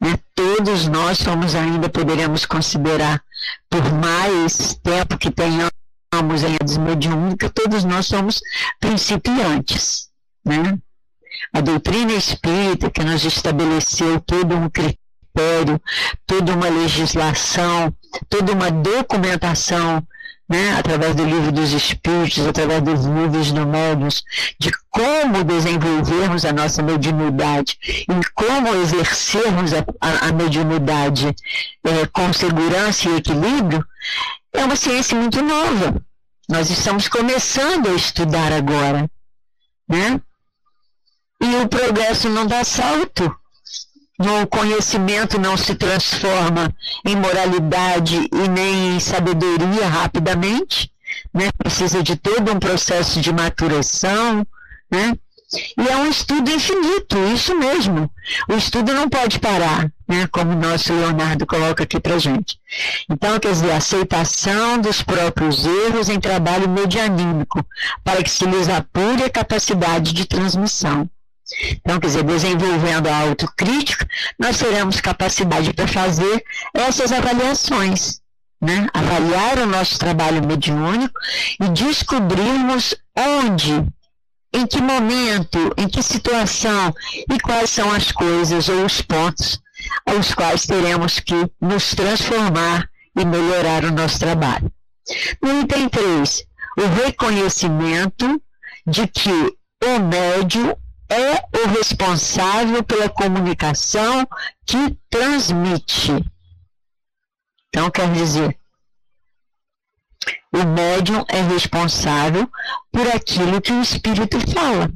Né? 0.00 0.18
Todos 0.34 0.86
nós 0.88 1.18
somos 1.18 1.54
ainda, 1.54 1.88
poderemos 1.88 2.44
considerar, 2.46 3.22
por 3.68 3.92
mais 3.92 4.74
tempo 4.82 5.18
que 5.18 5.30
tenhamos 5.30 5.72
em 6.12 6.56
a 7.44 7.50
todos 7.50 7.84
nós 7.84 8.06
somos 8.06 8.40
principiantes. 8.80 10.08
Né? 10.44 10.78
A 11.52 11.60
doutrina 11.60 12.12
espírita 12.12 12.90
que 12.90 13.04
nos 13.04 13.24
estabeleceu 13.24 14.20
todo 14.20 14.54
um 14.54 14.68
critério, 14.68 15.80
toda 16.26 16.54
uma 16.54 16.68
legislação, 16.68 17.92
toda 18.28 18.52
uma 18.52 18.70
documentação 18.70 20.02
né, 20.48 20.76
através 20.78 21.14
do 21.14 21.24
livro 21.24 21.50
dos 21.50 21.72
Espíritos, 21.72 22.46
através 22.46 22.80
dos 22.82 23.04
livros 23.04 23.52
numéricos, 23.52 24.22
de 24.58 24.70
como 24.90 25.42
desenvolvermos 25.42 26.44
a 26.44 26.52
nossa 26.52 26.82
mediunidade 26.82 27.76
e 27.84 28.30
como 28.34 28.68
exercermos 28.74 29.72
a, 29.74 29.84
a, 30.00 30.28
a 30.28 30.32
mediunidade 30.32 31.34
é, 31.84 32.06
com 32.06 32.32
segurança 32.32 33.08
e 33.08 33.16
equilíbrio, 33.16 33.84
é 34.52 34.64
uma 34.64 34.76
ciência 34.76 35.16
muito 35.18 35.42
nova. 35.42 36.00
Nós 36.48 36.70
estamos 36.70 37.08
começando 37.08 37.88
a 37.88 37.94
estudar 37.94 38.52
agora, 38.52 39.10
né? 39.88 40.20
E 41.40 41.56
o 41.56 41.68
progresso 41.68 42.28
não 42.28 42.46
dá 42.46 42.64
salto 42.64 43.34
no 44.18 44.46
conhecimento 44.46 45.38
não 45.38 45.56
se 45.56 45.74
transforma 45.74 46.74
em 47.04 47.14
moralidade 47.16 48.28
e 48.32 48.48
nem 48.48 48.96
em 48.96 49.00
sabedoria 49.00 49.86
rapidamente, 49.86 50.90
né? 51.34 51.50
precisa 51.58 52.02
de 52.02 52.16
todo 52.16 52.50
um 52.50 52.58
processo 52.58 53.20
de 53.20 53.32
maturação, 53.32 54.46
né? 54.90 55.12
E 55.78 55.88
é 55.88 55.96
um 55.96 56.08
estudo 56.10 56.50
infinito, 56.50 57.16
isso 57.32 57.54
mesmo. 57.56 58.10
O 58.48 58.54
estudo 58.54 58.92
não 58.92 59.08
pode 59.08 59.38
parar, 59.38 59.88
né? 60.08 60.26
como 60.32 60.52
o 60.52 60.56
nosso 60.56 60.92
Leonardo 60.92 61.46
coloca 61.46 61.84
aqui 61.84 62.00
para 62.00 62.18
gente. 62.18 62.58
Então, 63.08 63.38
quer 63.38 63.52
dizer, 63.52 63.70
aceitação 63.70 64.78
dos 64.78 65.02
próprios 65.02 65.64
erros 65.64 66.08
em 66.08 66.18
trabalho 66.18 66.68
medianímico, 66.68 67.64
para 68.02 68.24
que 68.24 68.30
se 68.30 68.44
lhes 68.44 68.68
apure 68.68 69.22
a 69.22 69.30
capacidade 69.30 70.12
de 70.12 70.26
transmissão. 70.26 71.08
Então, 71.70 72.00
quer 72.00 72.06
dizer, 72.08 72.24
desenvolvendo 72.24 73.06
a 73.08 73.16
autocrítica, 73.18 74.06
nós 74.38 74.58
teremos 74.58 75.00
capacidade 75.00 75.72
para 75.72 75.86
fazer 75.86 76.44
essas 76.74 77.12
avaliações. 77.12 78.20
né, 78.60 78.86
avaliar 78.94 79.58
o 79.58 79.66
nosso 79.66 79.98
trabalho 79.98 80.44
mediúnico 80.46 81.18
e 81.60 81.68
descobrirmos 81.68 82.94
onde, 83.14 83.86
em 84.52 84.66
que 84.66 84.80
momento, 84.80 85.74
em 85.76 85.86
que 85.86 86.02
situação 86.02 86.92
e 87.30 87.38
quais 87.38 87.68
são 87.70 87.92
as 87.92 88.10
coisas 88.10 88.68
ou 88.68 88.84
os 88.84 89.02
pontos 89.02 89.60
aos 90.06 90.34
quais 90.34 90.64
teremos 90.64 91.20
que 91.20 91.34
nos 91.60 91.94
transformar 91.94 92.88
e 93.16 93.24
melhorar 93.24 93.84
o 93.84 93.92
nosso 93.92 94.18
trabalho. 94.18 94.72
No 95.42 95.60
item 95.60 95.88
3, 95.88 96.44
o 96.78 97.04
reconhecimento 97.04 98.42
de 98.86 99.06
que 99.06 99.30
o 99.84 99.98
médium 100.00 100.74
é 101.08 101.58
o 101.58 101.68
responsável 101.68 102.82
pela 102.82 103.08
comunicação 103.08 104.26
que 104.64 104.96
transmite. 105.08 106.12
Então, 107.68 107.90
quer 107.90 108.10
dizer, 108.12 108.58
o 110.52 110.64
médium 110.64 111.24
é 111.28 111.40
responsável 111.42 112.50
por 112.90 113.06
aquilo 113.08 113.60
que 113.60 113.72
o 113.72 113.82
espírito 113.82 114.38
fala, 114.52 114.90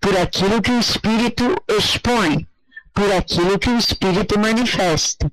por 0.00 0.16
aquilo 0.16 0.62
que 0.62 0.70
o 0.70 0.80
espírito 0.80 1.54
expõe, 1.68 2.48
por 2.92 3.12
aquilo 3.12 3.58
que 3.58 3.68
o 3.68 3.78
espírito 3.78 4.38
manifesta. 4.38 5.30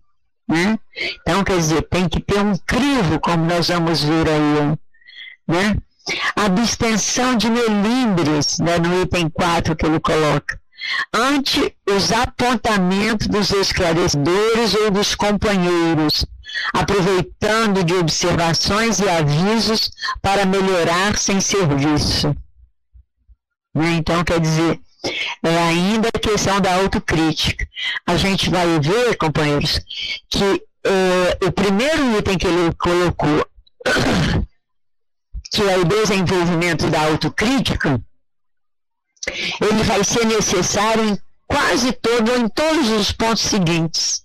Né? 0.48 0.78
Então, 1.22 1.44
quer 1.44 1.58
dizer, 1.58 1.84
tem 1.84 2.10
que 2.10 2.20
ter 2.20 2.40
um 2.40 2.58
crivo, 2.58 3.20
como 3.20 3.46
nós 3.46 3.70
vamos 3.70 4.04
ver 4.04 4.28
aí. 4.28 4.78
Né? 5.48 5.78
Abstenção 6.36 7.36
de 7.36 7.50
melindres, 7.50 8.58
né, 8.60 8.78
no 8.80 9.02
item 9.02 9.30
4 9.30 9.76
que 9.76 9.86
ele 9.86 10.00
coloca, 10.00 10.60
ante 11.14 11.76
os 11.88 12.12
apontamentos 12.12 13.28
dos 13.28 13.52
esclarecedores 13.52 14.74
ou 14.76 14.92
dos 14.92 15.16
companheiros, 15.16 16.26
aproveitando 16.74 17.84
de 17.84 17.94
observações 17.94 19.00
e 19.00 19.08
avisos 19.08 19.92
para 20.22 20.46
melhorar 20.46 21.18
sem 21.18 21.40
serviço. 21.40 22.36
Né? 23.74 23.94
Então, 23.94 24.24
quer 24.24 24.40
dizer, 24.40 24.80
é 25.44 25.58
ainda 25.70 26.10
a 26.10 26.20
questão 26.20 26.60
da 26.60 26.76
autocrítica. 26.76 27.68
A 28.06 28.18
gente 28.18 28.50
vai 28.50 28.80
ver, 28.80 29.16
companheiros, 29.18 29.80
que 30.30 30.64
é, 30.84 31.46
o 31.46 31.52
primeiro 31.52 32.18
item 32.18 32.38
que 32.38 32.48
ele 32.48 32.74
colocou 32.76 33.46
que 35.52 35.62
é 35.62 35.78
o 35.78 35.86
desenvolvimento 35.86 36.90
da 36.90 37.02
autocrítica, 37.02 38.02
ele 39.62 39.84
vai 39.84 40.04
ser 40.04 40.26
necessário 40.26 41.04
em 41.04 41.18
quase 41.46 41.92
todo, 41.92 42.36
em 42.38 42.48
todos 42.48 42.90
os 42.90 43.12
pontos 43.12 43.44
seguintes. 43.44 44.24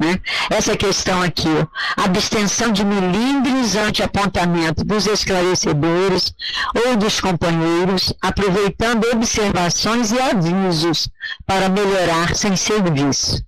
Né? 0.00 0.18
Essa 0.50 0.76
questão 0.76 1.22
aqui, 1.22 1.46
ó, 1.46 2.02
abstenção 2.02 2.72
de 2.72 2.84
milímetros 2.84 3.76
ante 3.76 4.02
apontamento 4.02 4.82
dos 4.82 5.06
esclarecedores 5.06 6.34
ou 6.74 6.96
dos 6.96 7.20
companheiros, 7.20 8.12
aproveitando 8.20 9.04
observações 9.12 10.10
e 10.10 10.18
avisos 10.18 11.08
para 11.46 11.68
melhorar 11.68 12.34
sem 12.34 12.56
serviço. 12.56 13.44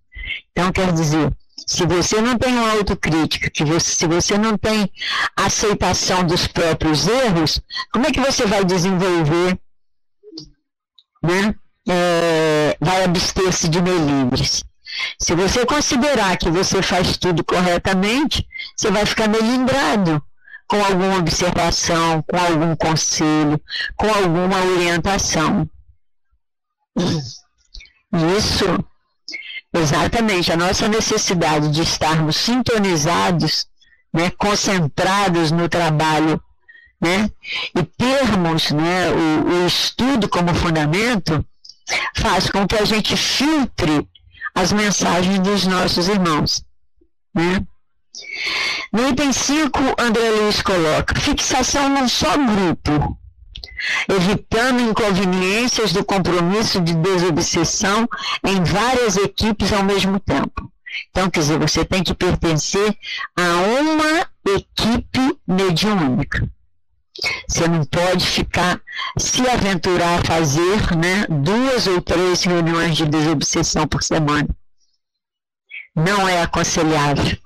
Então, 0.53 0.71
quer 0.71 0.93
dizer, 0.93 1.33
se 1.67 1.87
você 1.87 2.21
não 2.21 2.37
tem 2.37 2.55
uma 2.55 2.73
autocrítica, 2.73 3.51
que 3.51 3.65
você, 3.65 3.95
se 3.95 4.07
você 4.07 4.37
não 4.37 4.57
tem 4.57 4.91
aceitação 5.37 6.25
dos 6.25 6.47
próprios 6.47 7.07
erros, 7.07 7.61
como 7.93 8.07
é 8.07 8.13
que 8.13 8.21
você 8.21 8.47
vai 8.47 8.65
desenvolver, 8.65 9.59
né? 11.23 11.55
É, 11.87 12.77
vai 12.81 13.05
abster-se 13.05 13.69
de 13.69 13.81
melindres? 13.81 14.65
Se 15.19 15.35
você 15.35 15.67
considerar 15.67 16.37
que 16.37 16.51
você 16.51 16.81
faz 16.83 17.17
tudo 17.17 17.45
corretamente, 17.45 18.47
você 18.77 18.91
vai 18.91 19.05
ficar 19.05 19.29
melindrado 19.29 20.23
com 20.67 20.83
alguma 20.83 21.19
observação, 21.19 22.23
com 22.23 22.37
algum 22.37 22.77
conselho, 22.77 23.61
com 23.97 24.09
alguma 24.09 24.63
orientação. 24.65 25.69
Isso 28.37 28.65
Exatamente, 29.77 30.53
a 30.53 30.57
nossa 30.57 30.87
necessidade 30.87 31.69
de 31.71 31.83
estarmos 31.83 32.37
sintonizados, 32.37 33.67
né, 34.13 34.31
concentrados 34.31 35.51
no 35.51 35.69
trabalho, 35.69 36.41
né, 37.01 37.29
e 37.77 37.83
termos 37.83 38.71
né, 38.71 39.11
o, 39.11 39.65
o 39.65 39.67
estudo 39.67 40.29
como 40.29 40.55
fundamento, 40.55 41.45
faz 42.15 42.49
com 42.49 42.67
que 42.69 42.77
a 42.77 42.85
gente 42.85 43.17
filtre 43.17 44.09
as 44.55 44.73
mensagens 44.73 45.41
dos 45.41 45.67
nossos 45.67 46.07
irmãos. 46.07 46.65
Né? 47.35 47.61
No 48.93 49.09
item 49.09 49.33
5, 49.33 49.79
André 49.99 50.31
Luiz 50.31 50.63
coloca: 50.63 51.21
fixação 51.21 51.89
num 51.89 52.09
só 52.09 52.37
grupo, 52.37 53.19
evitando 54.09 54.81
inconveniências 54.81 55.93
do 55.93 56.05
compromisso 56.05 56.81
de 56.81 56.95
desobsessão 56.95 58.09
em 58.45 58.63
várias 58.63 59.17
equipes 59.17 59.73
ao 59.73 59.83
mesmo 59.83 60.19
tempo. 60.21 60.71
Então, 61.11 61.29
quer 61.29 61.41
dizer, 61.41 61.59
você 61.59 61.85
tem 61.85 62.03
que 62.03 62.15
pertencer 62.15 62.97
a 63.37 63.81
uma 63.81 64.29
equipe 64.57 65.39
mediúnica. 65.47 66.49
Você 67.49 67.69
não 67.69 67.85
pode 67.85 68.27
ficar, 68.27 68.81
se 69.19 69.49
aventurar 69.49 70.21
a 70.21 70.25
fazer 70.25 70.97
né, 70.97 71.27
duas 71.29 71.87
ou 71.87 72.01
três 72.01 72.43
reuniões 72.43 72.97
de 72.97 73.07
desobsessão 73.07 73.87
por 73.87 74.03
semana. 74.03 74.49
Não 75.95 76.29
é 76.29 76.43
aconselhável. 76.43 77.39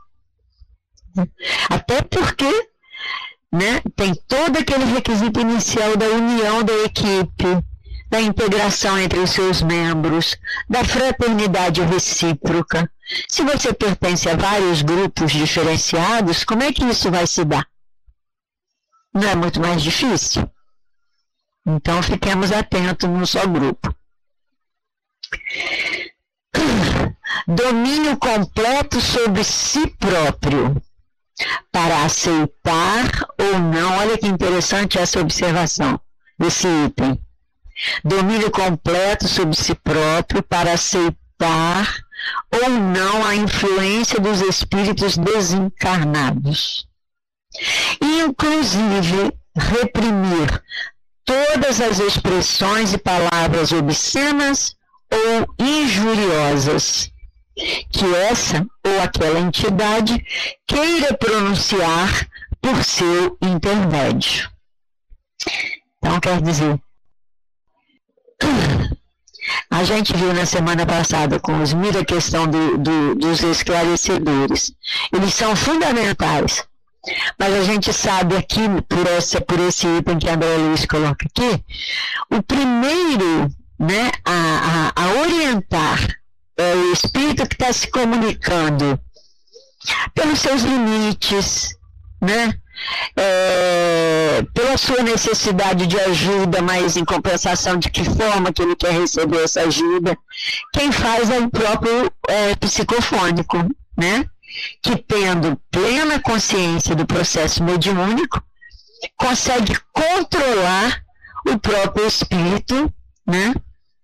Até 1.68 2.02
porque 2.02 2.67
né? 3.52 3.80
Tem 3.96 4.14
todo 4.26 4.58
aquele 4.58 4.84
requisito 4.84 5.40
inicial 5.40 5.96
da 5.96 6.06
união 6.06 6.62
da 6.62 6.74
equipe, 6.84 7.64
da 8.10 8.20
integração 8.20 8.98
entre 8.98 9.18
os 9.18 9.30
seus 9.30 9.62
membros, 9.62 10.36
da 10.68 10.84
fraternidade 10.84 11.82
recíproca. 11.82 12.90
Se 13.28 13.42
você 13.42 13.72
pertence 13.72 14.28
a 14.28 14.36
vários 14.36 14.82
grupos 14.82 15.32
diferenciados, 15.32 16.44
como 16.44 16.62
é 16.62 16.72
que 16.72 16.84
isso 16.84 17.10
vai 17.10 17.26
se 17.26 17.44
dar? 17.44 17.66
Não 19.14 19.28
é 19.28 19.34
muito 19.34 19.60
mais 19.60 19.82
difícil? 19.82 20.48
Então 21.66 22.02
fiquemos 22.02 22.52
atentos 22.52 23.08
num 23.08 23.26
só 23.26 23.46
grupo. 23.46 23.94
Domínio 27.46 28.16
completo 28.18 29.00
sobre 29.00 29.44
si 29.44 29.86
próprio 29.98 30.80
para 31.70 32.04
aceitar 32.04 33.10
ou 33.38 33.58
não. 33.58 33.98
Olha 33.98 34.18
que 34.18 34.26
interessante 34.26 34.98
essa 34.98 35.20
observação 35.20 36.00
desse 36.38 36.66
item. 36.86 37.18
Domínio 38.04 38.50
completo 38.50 39.28
sobre 39.28 39.56
si 39.56 39.74
próprio 39.74 40.42
para 40.42 40.72
aceitar 40.72 41.94
ou 42.50 42.68
não 42.70 43.24
a 43.24 43.34
influência 43.34 44.18
dos 44.18 44.40
espíritos 44.40 45.16
desencarnados. 45.16 46.86
Inclusive, 48.00 49.32
reprimir 49.56 50.62
todas 51.24 51.80
as 51.80 51.98
expressões 51.98 52.92
e 52.92 52.98
palavras 52.98 53.72
obscenas 53.72 54.74
ou 55.10 55.54
injuriosas 55.58 57.10
que 57.90 58.14
essa 58.14 58.66
ou 58.84 59.00
aquela 59.00 59.40
entidade 59.40 60.24
queira 60.66 61.16
pronunciar 61.16 62.28
por 62.60 62.84
seu 62.84 63.36
intermédio. 63.42 64.50
Então, 65.98 66.20
quer 66.20 66.40
dizer, 66.40 66.80
a 69.70 69.84
gente 69.84 70.16
viu 70.16 70.32
na 70.32 70.46
semana 70.46 70.86
passada 70.86 71.40
com 71.40 71.60
os 71.60 71.72
mil 71.72 71.98
a 71.98 72.04
questão 72.04 72.46
do, 72.46 72.78
do, 72.78 73.14
dos 73.14 73.42
esclarecedores. 73.42 74.72
Eles 75.12 75.34
são 75.34 75.56
fundamentais. 75.56 76.66
Mas 77.38 77.54
a 77.54 77.64
gente 77.64 77.92
sabe 77.92 78.36
aqui, 78.36 78.60
por, 78.88 79.06
essa, 79.06 79.40
por 79.40 79.58
esse 79.60 79.86
item 79.86 80.18
que 80.18 80.28
a 80.28 80.34
André 80.34 80.56
Luiz 80.56 80.84
coloca 80.84 81.26
aqui, 81.26 81.64
o 82.30 82.42
primeiro 82.42 83.50
né, 83.78 84.10
a, 84.24 84.92
a, 84.96 85.04
a 85.04 85.20
orientar 85.20 86.17
é 86.58 86.74
o 86.74 86.92
espírito 86.92 87.46
que 87.46 87.54
está 87.54 87.72
se 87.72 87.88
comunicando 87.88 89.00
pelos 90.12 90.40
seus 90.40 90.62
limites, 90.62 91.68
né? 92.20 92.52
É, 93.16 94.44
pela 94.54 94.76
sua 94.76 95.02
necessidade 95.02 95.86
de 95.86 95.98
ajuda, 95.98 96.60
mas 96.62 96.96
em 96.96 97.04
compensação 97.04 97.76
de 97.76 97.90
que 97.90 98.04
forma 98.04 98.52
que 98.52 98.62
ele 98.62 98.76
quer 98.76 98.92
receber 98.92 99.42
essa 99.44 99.62
ajuda. 99.62 100.16
Quem 100.72 100.92
faz 100.92 101.30
é 101.30 101.38
o 101.38 101.50
próprio 101.50 102.12
é, 102.28 102.54
psicofônico, 102.56 103.56
né? 103.96 104.24
Que 104.82 104.96
tendo 104.96 105.60
plena 105.70 106.20
consciência 106.20 106.94
do 106.94 107.06
processo 107.06 107.62
mediúnico, 107.62 108.42
consegue 109.16 109.76
controlar 109.92 111.02
o 111.48 111.58
próprio 111.58 112.06
espírito, 112.06 112.92
né? 113.26 113.54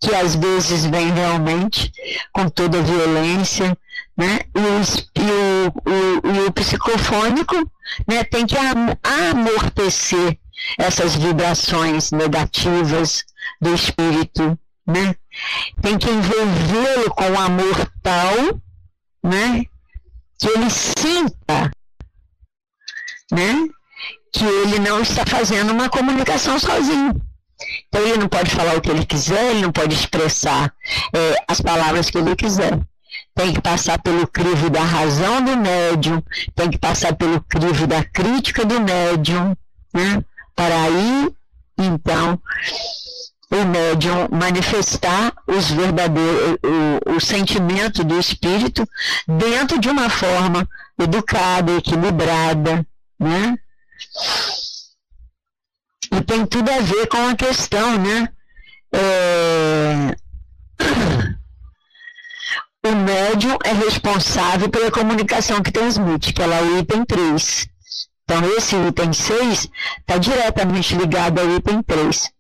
Que 0.05 0.14
às 0.14 0.35
vezes 0.35 0.85
vem 0.85 1.11
realmente 1.12 1.90
com 2.31 2.47
toda 2.51 2.79
a 2.79 2.83
violência, 2.83 3.77
né? 4.14 4.40
E 4.55 4.61
o, 4.61 5.23
e 5.23 6.31
o, 6.31 6.43
o, 6.43 6.47
o 6.47 6.53
psicofônico 6.53 7.57
né, 8.07 8.23
tem 8.23 8.47
que 8.47 8.55
amortecer 9.03 10.38
essas 10.79 11.17
vibrações 11.17 12.11
negativas 12.11 13.25
do 13.59 13.75
espírito, 13.75 14.59
né? 14.87 15.17
Tem 15.81 15.97
que 15.97 16.11
envolvê-lo 16.11 17.11
com 17.14 17.40
amor 17.40 17.90
tal, 18.03 18.61
né? 19.23 19.64
Que 20.38 20.49
ele 20.49 20.69
sinta, 20.69 21.71
né? 23.33 23.69
Que 24.31 24.45
ele 24.45 24.79
não 24.81 25.01
está 25.01 25.25
fazendo 25.25 25.73
uma 25.73 25.88
comunicação 25.88 26.59
sozinho. 26.59 27.19
Então 27.88 28.03
ele 28.03 28.19
não 28.19 28.29
pode 28.29 28.51
falar 28.51 28.77
o 28.77 28.81
que 28.81 28.90
ele 28.90 29.07
quiser, 29.07 29.51
ele 29.51 29.62
não 29.62 29.73
pode 29.73 29.95
expressar 29.95 30.73
é, 31.12 31.35
as 31.49 31.61
palavras 31.61 32.11
que 32.11 32.19
ele 32.19 32.35
quiser. 32.37 32.79
Tem 33.35 33.53
que 33.53 33.61
passar 33.61 33.99
pelo 34.01 34.27
crivo 34.27 34.71
da 34.71 34.83
razão 34.83 35.43
do 35.43 35.57
médium, 35.57 36.23
tem 36.55 36.71
que 36.71 36.79
passar 36.79 37.14
pelo 37.14 37.40
crivo 37.40 37.87
da 37.87 38.05
crítica 38.05 38.64
do 38.64 38.81
médium, 38.81 39.57
né? 39.93 40.23
Para 40.55 40.83
aí, 40.83 41.33
então, 41.79 42.40
o 43.51 43.64
médium 43.64 44.29
manifestar 44.31 45.33
os 45.47 45.71
verdadeiros, 45.71 46.59
o, 47.07 47.17
o 47.17 47.21
sentimento 47.21 48.03
do 48.03 48.19
espírito 48.19 48.88
dentro 49.27 49.79
de 49.79 49.88
uma 49.88 50.09
forma 50.09 50.69
educada, 50.99 51.73
equilibrada, 51.73 52.87
né? 53.19 53.57
E 56.16 56.22
tem 56.22 56.46
tudo 56.46 56.70
a 56.70 56.81
ver 56.81 57.07
com 57.09 57.29
a 57.29 57.35
questão, 57.35 57.98
né? 57.98 58.29
É... 58.92 60.16
O 62.87 62.94
médium 62.96 63.57
é 63.64 63.72
responsável 63.72 64.68
pela 64.68 64.90
comunicação 64.90 65.62
que 65.62 65.72
transmite, 65.72 66.35
que 66.35 66.42
é 66.42 66.46
o 66.46 66.79
item 66.79 67.03
3. 67.03 67.66
Então, 68.24 68.44
esse 68.59 68.77
item 68.77 69.11
6 69.11 69.70
está 70.00 70.18
diretamente 70.18 70.94
ligado 70.94 71.38
ao 71.38 71.57
item 71.57 71.83
3. 71.83 72.31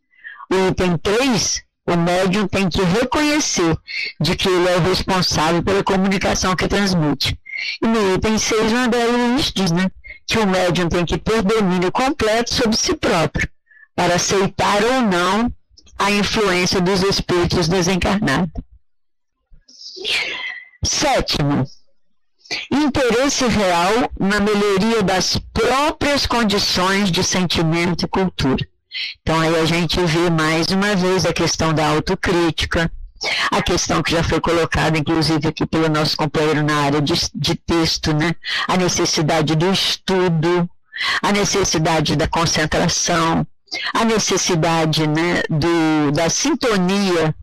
O 0.52 0.68
item 0.68 0.98
3, 0.98 1.62
o 1.86 1.96
médium 1.96 2.46
tem 2.46 2.68
que 2.68 2.82
reconhecer 2.82 3.74
de 4.20 4.36
que 4.36 4.48
ele 4.48 4.68
é 4.68 4.76
o 4.76 4.82
responsável 4.82 5.62
pela 5.62 5.82
comunicação 5.82 6.54
que 6.54 6.68
transmite. 6.68 7.38
E 7.82 7.86
no 7.86 8.14
item 8.14 8.36
6, 8.36 8.72
o 8.72 8.76
André 8.76 9.04
Luiz 9.04 9.50
diz 9.50 9.70
né, 9.70 9.90
que 10.26 10.38
o 10.38 10.46
médium 10.46 10.88
tem 10.88 11.04
que 11.04 11.18
ter 11.18 11.42
domínio 11.42 11.90
completo 11.90 12.52
sobre 12.52 12.76
si 12.76 12.94
próprio, 12.94 13.48
para 13.94 14.16
aceitar 14.16 14.82
ou 14.84 15.02
não 15.02 15.52
a 15.98 16.10
influência 16.10 16.80
dos 16.80 17.02
espíritos 17.02 17.68
desencarnados. 17.68 18.52
Sétimo, 20.84 21.64
interesse 22.70 23.46
real 23.46 24.10
na 24.18 24.40
melhoria 24.40 25.02
das 25.02 25.38
próprias 25.52 26.26
condições 26.26 27.10
de 27.10 27.22
sentimento 27.22 28.04
e 28.04 28.08
cultura. 28.08 28.66
Então 29.22 29.40
aí 29.40 29.56
a 29.56 29.64
gente 29.64 29.98
vê 30.00 30.30
mais 30.30 30.68
uma 30.68 30.94
vez 30.94 31.24
a 31.24 31.32
questão 31.32 31.72
da 31.72 31.86
autocrítica, 31.88 32.90
a 33.50 33.62
questão 33.62 34.02
que 34.02 34.12
já 34.12 34.22
foi 34.22 34.40
colocada, 34.40 34.98
inclusive 34.98 35.48
aqui 35.48 35.66
pelo 35.66 35.88
nosso 35.88 36.16
companheiro 36.16 36.62
na 36.62 36.76
área 36.76 37.00
de, 37.00 37.14
de 37.34 37.54
texto, 37.54 38.12
né? 38.12 38.34
A 38.68 38.76
necessidade 38.76 39.54
do 39.56 39.72
estudo, 39.72 40.68
a 41.22 41.32
necessidade 41.32 42.14
da 42.14 42.28
concentração, 42.28 43.46
a 43.94 44.04
necessidade 44.04 45.06
né, 45.06 45.42
do, 45.48 46.12
da 46.12 46.28
sintonia 46.28 47.34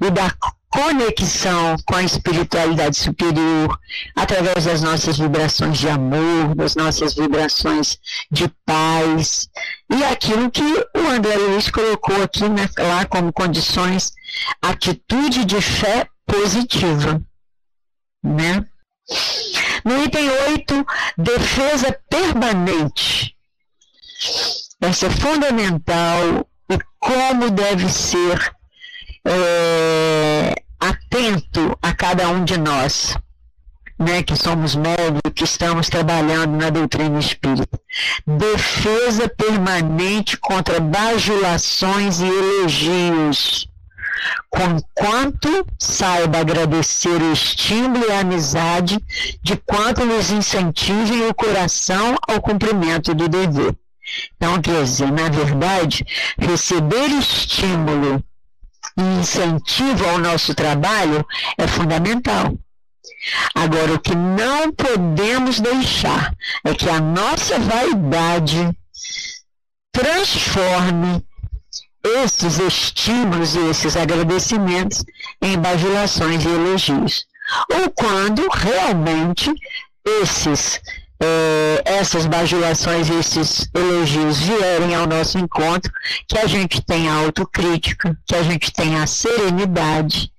e 0.00 0.10
da 0.10 0.32
conexão 0.70 1.76
com 1.86 1.94
a 1.94 2.02
espiritualidade 2.02 2.96
superior, 2.96 3.78
através 4.14 4.66
das 4.66 4.82
nossas 4.82 5.18
vibrações 5.18 5.78
de 5.78 5.88
amor, 5.88 6.54
das 6.54 6.74
nossas 6.74 7.14
vibrações 7.14 7.98
de 8.30 8.48
paz, 8.66 9.48
e 9.90 10.04
aquilo 10.04 10.50
que 10.50 10.62
o 10.62 11.08
André 11.10 11.36
Luiz 11.36 11.70
colocou 11.70 12.22
aqui 12.22 12.48
né, 12.48 12.68
lá 12.78 13.04
como 13.06 13.32
condições, 13.32 14.12
atitude 14.60 15.44
de 15.44 15.60
fé 15.60 16.06
positiva. 16.26 17.20
Né? 18.22 18.66
No 19.84 20.04
item 20.04 20.28
8, 20.28 20.86
defesa 21.16 21.98
permanente. 22.10 23.34
Essa 24.80 25.06
é 25.06 25.10
fundamental 25.10 26.48
e 26.70 26.78
como 27.00 27.50
deve 27.50 27.88
ser 27.88 28.54
é, 29.24 30.54
atento 30.78 31.76
a 31.82 31.92
cada 31.92 32.28
um 32.28 32.44
de 32.44 32.56
nós, 32.56 33.16
né, 33.98 34.22
que 34.22 34.36
somos 34.36 34.76
médicos, 34.76 35.32
que 35.34 35.42
estamos 35.42 35.88
trabalhando 35.88 36.56
na 36.56 36.70
doutrina 36.70 37.18
espírita. 37.18 37.80
Defesa 38.24 39.28
permanente 39.28 40.36
contra 40.36 40.78
bajulações 40.78 42.20
e 42.20 42.26
elogios, 42.26 43.66
conquanto 44.48 45.66
saiba 45.76 46.38
agradecer 46.38 47.20
o 47.20 47.32
estímulo 47.32 48.04
e 48.08 48.12
a 48.12 48.20
amizade 48.20 48.96
de 49.42 49.56
quanto 49.56 50.04
nos 50.04 50.30
incentivem 50.30 51.26
o 51.26 51.34
coração 51.34 52.14
ao 52.28 52.40
cumprimento 52.40 53.12
do 53.12 53.28
dever. 53.28 53.76
Então, 54.36 54.60
quer 54.60 54.82
dizer, 54.84 55.10
na 55.10 55.28
verdade, 55.28 56.04
receber 56.38 57.08
estímulo 57.18 58.22
e 58.96 59.20
incentivo 59.20 60.06
ao 60.06 60.18
nosso 60.18 60.54
trabalho 60.54 61.24
é 61.56 61.66
fundamental. 61.66 62.56
Agora, 63.54 63.94
o 63.94 63.98
que 63.98 64.14
não 64.14 64.72
podemos 64.72 65.60
deixar 65.60 66.34
é 66.64 66.74
que 66.74 66.88
a 66.88 67.00
nossa 67.00 67.58
vaidade 67.58 68.76
transforme 69.92 71.24
esses 72.04 72.58
estímulos 72.58 73.54
e 73.54 73.58
esses 73.70 73.96
agradecimentos 73.96 75.04
em 75.42 75.58
bajulações 75.58 76.44
e 76.44 76.48
elogios. 76.48 77.26
Ou 77.72 77.90
quando 77.90 78.46
realmente 78.48 79.52
esses 80.04 80.80
é, 81.20 81.82
essas 81.84 82.26
bajulações, 82.26 83.10
esses 83.10 83.68
elogios 83.74 84.38
vierem 84.38 84.94
ao 84.94 85.06
nosso 85.06 85.38
encontro, 85.38 85.92
que 86.26 86.38
a 86.38 86.46
gente 86.46 86.80
tenha 86.80 87.12
autocrítica, 87.12 88.16
que 88.26 88.34
a 88.34 88.42
gente 88.42 88.72
tenha 88.72 89.02
a 89.02 89.06
serenidade, 89.06 90.32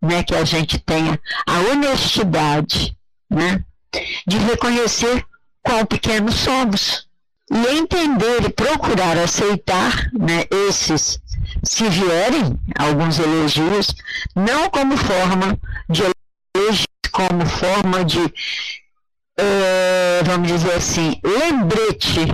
né, 0.00 0.22
que 0.22 0.34
a 0.34 0.44
gente 0.44 0.78
tenha 0.78 1.18
a 1.46 1.58
honestidade, 1.70 2.96
né, 3.30 3.64
de 4.26 4.38
reconhecer 4.38 5.24
quão 5.62 5.84
pequenos 5.86 6.34
somos 6.34 7.06
e 7.50 7.78
entender 7.78 8.44
e 8.44 8.50
procurar 8.50 9.16
aceitar, 9.16 10.10
né, 10.12 10.44
esses, 10.68 11.18
se 11.64 11.88
vierem 11.88 12.58
alguns 12.78 13.18
elogios, 13.18 13.94
não 14.34 14.68
como 14.68 14.96
forma 14.96 15.58
de 15.88 16.02
elogio, 16.54 16.86
como 17.10 17.46
forma 17.46 18.04
de 18.04 18.20
é, 19.38 20.22
vamos 20.24 20.48
dizer 20.48 20.72
assim, 20.72 21.20
lembrete 21.22 22.26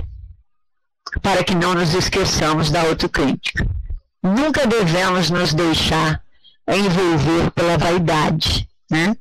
para 1.21 1.43
que 1.43 1.53
não 1.53 1.73
nos 1.73 1.93
esqueçamos 1.93 2.71
da 2.71 2.81
autocrítica. 2.81 3.67
Nunca 4.21 4.65
devemos 4.65 5.29
nos 5.29 5.53
deixar 5.53 6.21
envolver 6.67 7.51
pela 7.51 7.77
vaidade, 7.77 8.67
né? 8.89 9.15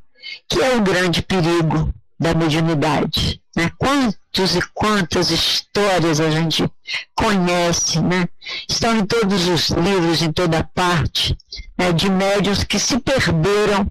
que 0.48 0.62
é 0.62 0.76
o 0.76 0.80
grande 0.80 1.22
perigo 1.22 1.92
da 2.18 2.34
mediunidade. 2.34 3.40
Né? 3.56 3.70
Quantos 3.76 4.56
e 4.56 4.62
quantas 4.72 5.30
histórias 5.30 6.20
a 6.20 6.30
gente 6.30 6.70
conhece, 7.14 8.00
né? 8.00 8.28
estão 8.68 8.96
em 8.96 9.04
todos 9.04 9.48
os 9.48 9.70
livros, 9.70 10.22
em 10.22 10.32
toda 10.32 10.62
parte, 10.72 11.36
né? 11.76 11.92
de 11.92 12.08
médios 12.08 12.62
que 12.62 12.78
se 12.78 12.98
perderam 13.00 13.90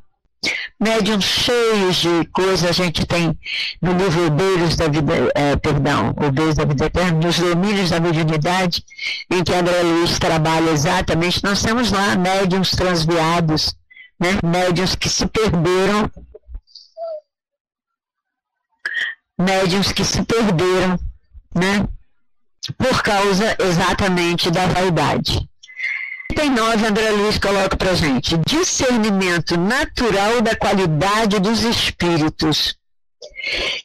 médiums 0.80 1.24
cheios 1.24 1.98
de 1.98 2.26
coisas 2.32 2.68
a 2.68 2.72
gente 2.72 3.06
tem 3.06 3.38
no 3.80 3.94
livro 3.94 4.26
Obeiros 4.26 4.76
da 4.76 4.88
Vida, 4.88 5.14
é, 5.36 5.56
perdão, 5.56 6.10
Obeiros 6.10 6.56
da 6.56 6.66
Vida 6.66 6.86
Eterna, 6.86 7.20
nos 7.20 7.38
domínios 7.38 7.92
da 7.92 8.00
mediunidade, 8.00 8.84
em 9.30 9.44
que 9.44 9.54
André 9.54 9.84
Luiz 9.84 10.18
trabalha 10.18 10.72
exatamente, 10.72 11.44
nós 11.44 11.62
temos 11.62 11.92
lá 11.92 12.16
médiums 12.16 12.72
transviados, 12.72 13.76
né, 14.20 14.40
médiums 14.44 14.96
que 14.96 15.10
se 15.10 15.28
perderam, 15.28 16.10
médiums 19.38 19.92
que 19.92 20.04
se 20.04 20.24
perderam, 20.24 21.00
né, 21.54 21.88
por 22.78 23.04
causa 23.04 23.56
exatamente 23.60 24.50
da 24.50 24.66
vaidade. 24.66 25.51
Item 26.32 26.52
9, 26.52 26.86
André 26.86 27.10
Luiz 27.10 27.38
coloca 27.38 27.76
para 27.76 27.94
gente. 27.94 28.38
Discernimento 28.48 29.58
natural 29.58 30.42
da 30.42 30.56
qualidade 30.56 31.40
dos 31.40 31.62
espíritos. 31.64 32.78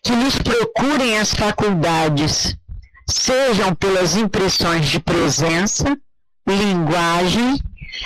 Que 0.00 0.12
lhes 0.14 0.38
procurem 0.38 1.18
as 1.18 1.35
faculdades, 1.35 2.56
sejam 3.04 3.74
pelas 3.74 4.14
impressões 4.14 4.87
de 4.87 5.00
presença, 5.00 5.98
linguagem, 6.46 7.61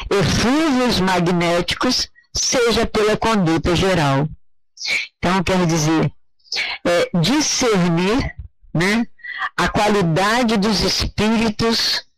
eflúvios 0.09 1.00
magnéticos, 1.00 2.09
seja 2.35 2.87
pela 2.87 3.18
conduta 3.18 3.76
geral. 3.76 4.26
Então, 5.18 5.42
quer 5.42 5.66
dizer, 5.66 6.11
é, 6.87 7.11
discernir 7.20 8.35
né, 8.72 9.07
a 9.55 9.68
qualidade 9.68 10.57
dos 10.57 10.81
espíritos 10.81 12.09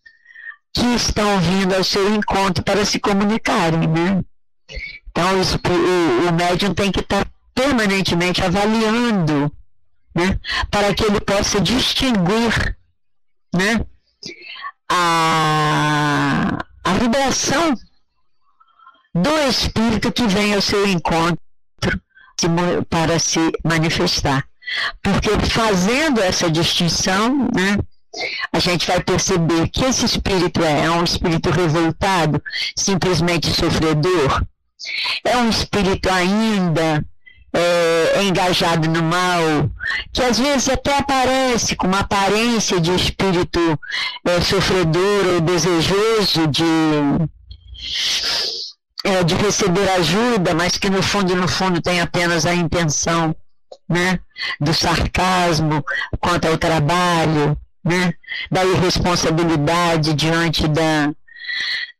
que 0.72 0.86
estão 0.94 1.40
vindo 1.40 1.74
ao 1.74 1.84
seu 1.84 2.14
encontro 2.14 2.64
para 2.64 2.84
se 2.84 2.98
comunicarem. 2.98 3.86
Né? 3.86 4.24
Então, 5.10 5.28
o, 5.40 6.28
o 6.28 6.32
médium 6.32 6.74
tem 6.74 6.90
que 6.90 7.00
estar 7.00 7.26
permanentemente 7.54 8.42
avaliando 8.42 9.52
né, 10.14 10.38
para 10.70 10.94
que 10.94 11.04
ele 11.04 11.20
possa 11.20 11.60
distinguir 11.60 12.76
né, 13.54 13.84
a, 14.88 16.58
a 16.84 16.92
vibração 16.94 17.74
do 19.14 19.38
espírito 19.48 20.10
que 20.10 20.26
vem 20.26 20.54
ao 20.54 20.62
seu 20.62 20.86
encontro 20.86 21.38
para 22.88 23.18
se 23.18 23.38
manifestar. 23.64 24.46
Porque 25.02 25.30
fazendo 25.50 26.20
essa 26.20 26.50
distinção, 26.50 27.48
né, 27.54 27.78
a 28.52 28.58
gente 28.58 28.86
vai 28.86 29.02
perceber 29.02 29.68
que 29.68 29.84
esse 29.84 30.04
espírito 30.04 30.62
é, 30.62 30.84
é 30.84 30.90
um 30.90 31.04
espírito 31.04 31.50
revoltado, 31.50 32.42
simplesmente 32.76 33.50
sofredor, 33.50 34.44
é 35.24 35.36
um 35.38 35.48
espírito 35.48 36.10
ainda 36.10 37.04
é, 37.52 38.22
engajado 38.22 38.88
no 38.88 39.02
mal, 39.02 39.70
que 40.12 40.22
às 40.22 40.38
vezes 40.38 40.68
até 40.68 40.98
aparece 40.98 41.76
com 41.76 41.86
uma 41.86 42.00
aparência 42.00 42.80
de 42.80 42.94
espírito 42.94 43.60
é, 44.24 44.40
sofredor 44.40 45.34
ou 45.34 45.40
desejoso 45.40 46.46
de, 46.48 46.64
é, 49.04 49.22
de 49.22 49.34
receber 49.34 49.88
ajuda, 49.90 50.54
mas 50.54 50.78
que 50.78 50.88
no 50.88 51.02
fundo, 51.02 51.36
no 51.36 51.48
fundo 51.48 51.80
tem 51.80 52.00
apenas 52.00 52.46
a 52.46 52.54
intenção 52.54 53.34
né, 53.88 54.18
do 54.60 54.72
sarcasmo 54.72 55.84
quanto 56.20 56.46
ao 56.46 56.56
trabalho, 56.56 57.56
né, 57.84 58.14
da 58.50 58.64
irresponsabilidade 58.64 60.14
diante 60.14 60.68
da, 60.68 61.12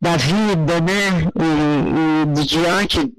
da 0.00 0.16
vida, 0.16 0.80
né, 0.80 1.28
e, 1.36 2.40
e 2.40 2.44
diante 2.44 3.12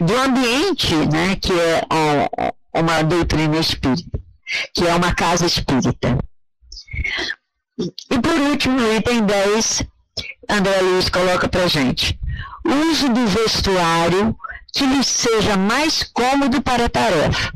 do 0.00 0.16
ambiente, 0.16 0.94
né, 0.94 1.36
que 1.36 1.52
é 1.52 1.82
uma 2.74 3.02
doutrina 3.02 3.58
espírita, 3.58 4.18
que 4.74 4.86
é 4.86 4.94
uma 4.94 5.14
casa 5.14 5.46
espírita. 5.46 6.18
E 7.78 8.20
por 8.20 8.38
último, 8.50 8.80
no 8.80 8.96
item 8.96 9.24
10, 9.24 9.84
André 10.48 10.80
Luiz 10.80 11.08
coloca 11.08 11.48
para 11.48 11.66
gente. 11.68 12.18
Uso 12.64 13.08
do 13.08 13.26
vestuário 13.26 14.36
que 14.72 14.86
lhe 14.86 15.02
seja 15.04 15.56
mais 15.56 16.02
cômodo 16.02 16.62
para 16.62 16.86
a 16.86 16.88
tarefa, 16.88 17.52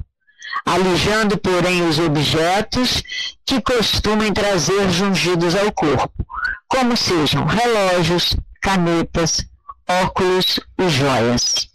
alijando, 0.66 1.38
porém, 1.38 1.88
os 1.88 2.00
objetos 2.00 3.00
que 3.44 3.60
costumem 3.60 4.32
trazer 4.32 4.90
jungidos 4.90 5.54
ao 5.54 5.72
corpo, 5.72 6.26
como 6.66 6.96
sejam 6.96 7.46
relógios, 7.46 8.36
canetas, 8.60 9.46
óculos 9.88 10.58
e 10.76 10.88
joias. 10.88 11.70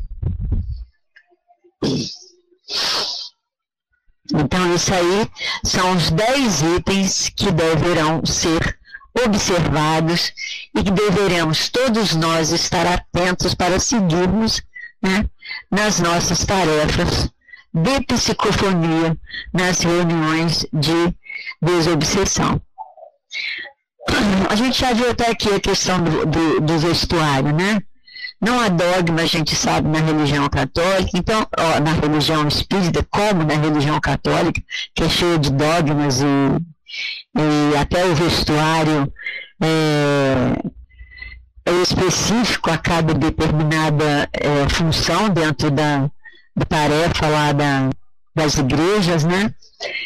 Então, 4.33 4.75
isso 4.75 4.93
aí 4.93 5.29
são 5.63 5.95
os 5.95 6.11
10 6.11 6.61
itens 6.77 7.29
que 7.29 7.49
deverão 7.49 8.25
ser 8.25 8.77
observados 9.25 10.33
e 10.75 10.83
que 10.83 10.91
deveremos 10.91 11.69
todos 11.69 12.13
nós 12.15 12.51
estar 12.51 12.85
atentos 12.85 13.53
para 13.53 13.79
seguirmos 13.79 14.61
né, 15.01 15.29
nas 15.69 15.99
nossas 15.99 16.45
tarefas 16.45 17.29
de 17.73 18.01
psicofonia 18.01 19.17
nas 19.53 19.81
reuniões 19.81 20.65
de 20.73 21.15
desobsessão. 21.61 22.61
A 24.49 24.55
gente 24.55 24.79
já 24.79 24.93
viu 24.93 25.09
até 25.09 25.29
aqui 25.29 25.49
a 25.53 25.59
questão 25.59 26.03
do, 26.03 26.25
do, 26.25 26.61
do 26.61 26.79
vestuário, 26.79 27.53
né? 27.55 27.81
Não 28.41 28.59
há 28.59 28.69
dogma, 28.69 29.21
a 29.21 29.25
gente 29.25 29.55
sabe, 29.55 29.87
na 29.87 29.99
religião 29.99 30.49
católica, 30.49 31.11
então, 31.13 31.47
ó, 31.57 31.79
na 31.79 31.93
religião 31.93 32.47
espírita, 32.47 33.05
como 33.07 33.43
na 33.43 33.53
religião 33.53 33.99
católica, 34.01 34.59
que 34.95 35.03
é 35.03 35.09
cheia 35.09 35.37
de 35.37 35.51
dogmas 35.51 36.21
e, 36.21 36.25
e 37.37 37.77
até 37.77 38.03
o 38.03 38.15
vestuário 38.15 39.13
é, 39.61 40.53
é 41.67 41.81
específico 41.83 42.71
a 42.71 42.79
cada 42.79 43.13
determinada 43.13 44.27
é, 44.33 44.67
função 44.69 45.29
dentro 45.29 45.69
da, 45.69 45.99
da 45.99 46.11
tarefa 46.65 47.27
lá 47.27 47.51
da, 47.51 47.89
das 48.35 48.57
igrejas, 48.57 49.23
né? 49.23 49.53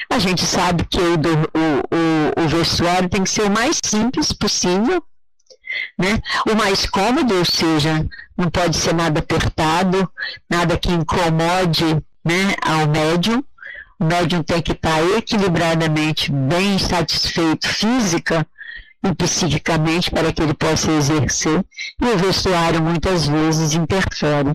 A 0.09 0.19
gente 0.19 0.45
sabe 0.45 0.85
que 0.85 0.99
o, 0.99 1.13
o, 1.13 2.41
o, 2.41 2.45
o 2.45 2.47
vestuário 2.47 3.09
tem 3.09 3.23
que 3.23 3.29
ser 3.29 3.43
o 3.43 3.51
mais 3.51 3.79
simples 3.83 4.31
possível, 4.31 5.03
né? 5.97 6.21
O 6.49 6.55
mais 6.55 6.85
cômodo, 6.85 7.35
ou 7.37 7.45
seja, 7.45 8.05
não 8.37 8.49
pode 8.49 8.77
ser 8.77 8.93
nada 8.93 9.19
apertado, 9.19 10.09
nada 10.49 10.77
que 10.77 10.91
incomode 10.91 11.85
né, 12.23 12.55
ao 12.61 12.87
médium. 12.87 13.43
O 13.99 14.05
médium 14.05 14.43
tem 14.43 14.61
que 14.61 14.73
estar 14.73 15.01
equilibradamente 15.17 16.31
bem 16.31 16.77
satisfeito 16.77 17.67
física 17.67 18.45
e 19.03 19.13
psiquicamente 19.13 20.11
para 20.11 20.33
que 20.33 20.41
ele 20.41 20.53
possa 20.53 20.91
exercer. 20.91 21.63
E 22.01 22.05
o 22.05 22.17
vestuário 22.17 22.81
muitas 22.81 23.27
vezes 23.27 23.73
interfere 23.73 24.53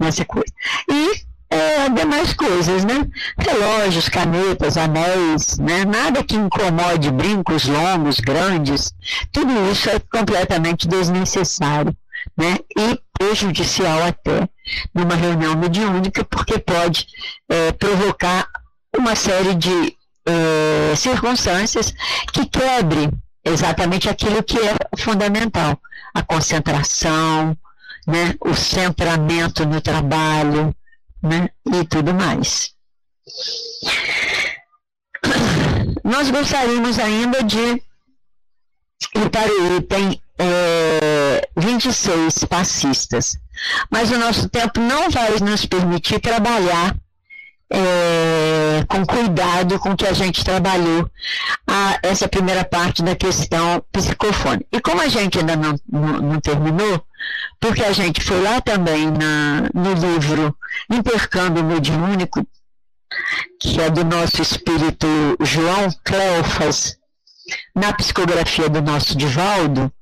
nessa 0.00 0.24
coisa. 0.24 0.52
E 0.90 1.31
é, 1.52 1.88
demais 1.90 2.32
coisas, 2.32 2.84
né? 2.84 3.06
Relógios, 3.38 4.08
canetas, 4.08 4.76
anéis, 4.76 5.58
né? 5.58 5.84
Nada 5.84 6.24
que 6.24 6.34
incomode 6.34 7.10
brincos 7.10 7.66
longos, 7.66 8.20
grandes. 8.20 8.92
Tudo 9.30 9.52
isso 9.70 9.90
é 9.90 9.98
completamente 9.98 10.88
desnecessário, 10.88 11.94
né? 12.36 12.58
E 12.76 12.98
prejudicial 13.18 14.02
até 14.02 14.48
numa 14.94 15.14
reunião 15.14 15.54
mediúnica, 15.56 16.24
porque 16.24 16.58
pode 16.58 17.06
é, 17.48 17.72
provocar 17.72 18.48
uma 18.96 19.14
série 19.14 19.54
de 19.54 19.96
é, 20.26 20.96
circunstâncias 20.96 21.92
que 22.32 22.46
quebre 22.46 23.10
exatamente 23.44 24.08
aquilo 24.08 24.42
que 24.42 24.58
é 24.58 24.74
fundamental, 24.96 25.78
a 26.14 26.22
concentração, 26.22 27.56
né, 28.06 28.34
o 28.40 28.54
centramento 28.54 29.66
no 29.66 29.80
trabalho, 29.80 30.74
né, 31.22 31.48
e 31.66 31.84
tudo 31.84 32.12
mais. 32.14 32.74
Nós 36.04 36.30
gostaríamos 36.30 36.98
ainda 36.98 37.42
de 37.42 37.82
ir 39.14 39.30
para 39.30 39.50
o 39.50 39.76
item 39.76 40.20
é, 40.38 41.48
26 41.56 42.44
passistas, 42.44 43.38
mas 43.90 44.10
o 44.10 44.18
nosso 44.18 44.48
tempo 44.48 44.80
não 44.80 45.10
vai 45.10 45.38
nos 45.38 45.64
permitir 45.66 46.20
trabalhar 46.20 46.96
é, 47.72 48.84
com 48.86 49.04
cuidado 49.06 49.78
com 49.78 49.96
que 49.96 50.06
a 50.06 50.12
gente 50.12 50.44
trabalhou 50.44 51.10
a, 51.66 51.98
essa 52.02 52.28
primeira 52.28 52.64
parte 52.64 53.02
da 53.02 53.16
questão 53.16 53.82
psicofone. 53.90 54.66
E 54.70 54.80
como 54.80 55.00
a 55.00 55.08
gente 55.08 55.38
ainda 55.38 55.56
não, 55.56 55.74
não, 55.90 56.20
não 56.20 56.40
terminou, 56.40 57.02
porque 57.58 57.82
a 57.82 57.92
gente 57.92 58.22
foi 58.22 58.42
lá 58.42 58.60
também 58.60 59.10
na, 59.10 59.70
no 59.72 59.94
livro 59.94 60.54
Intercâmbio 60.90 61.64
Mediúnico, 61.64 62.46
que 63.60 63.80
é 63.80 63.90
do 63.90 64.04
nosso 64.04 64.40
espírito 64.40 65.06
João 65.40 65.90
Cleofas, 66.04 66.96
na 67.74 67.92
psicografia 67.92 68.68
do 68.68 68.80
nosso 68.80 69.16
Divaldo, 69.16 69.92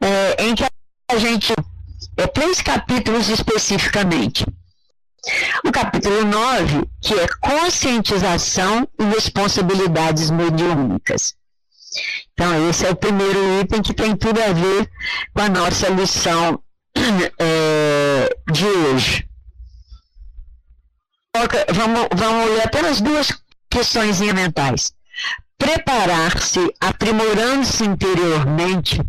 é, 0.00 0.44
em 0.44 0.54
que 0.54 0.64
a 0.64 1.18
gente, 1.18 1.52
é, 2.16 2.26
três 2.26 2.60
capítulos 2.60 3.28
especificamente. 3.28 4.44
O 5.64 5.70
capítulo 5.70 6.24
9, 6.24 6.88
que 7.02 7.14
é 7.14 7.26
conscientização 7.40 8.88
e 8.98 9.04
responsabilidades 9.04 10.30
mediúnicas. 10.30 11.34
Então, 12.32 12.70
esse 12.70 12.86
é 12.86 12.90
o 12.90 12.96
primeiro 12.96 13.60
item 13.60 13.82
que 13.82 13.92
tem 13.92 14.16
tudo 14.16 14.40
a 14.42 14.52
ver 14.52 14.90
com 15.34 15.42
a 15.42 15.48
nossa 15.48 15.88
lição 15.88 16.62
é, 17.38 17.89
de 18.52 18.66
hoje. 18.66 19.26
Vamos, 21.72 22.08
vamos 22.14 22.50
ler 22.50 22.64
apenas 22.64 23.00
duas 23.00 23.32
questões 23.70 24.20
mentais. 24.20 24.92
Preparar-se, 25.56 26.74
aprimorando-se 26.80 27.84
interiormente, 27.84 29.00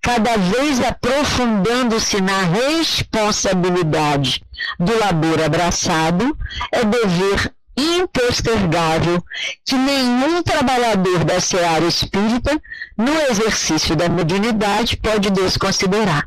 cada 0.00 0.36
vez 0.36 0.80
aprofundando-se 0.80 2.20
na 2.20 2.42
responsabilidade 2.42 4.42
do 4.78 4.96
labor 4.98 5.42
abraçado, 5.42 6.36
é 6.72 6.84
dever 6.84 7.52
impostergável 7.76 9.22
que 9.64 9.74
nenhum 9.74 10.42
trabalhador 10.42 11.24
da 11.24 11.40
seara 11.40 11.84
espírita, 11.84 12.60
no 12.96 13.12
exercício 13.30 13.94
da 13.94 14.08
mediunidade, 14.08 14.96
pode 14.96 15.30
desconsiderar. 15.30 16.26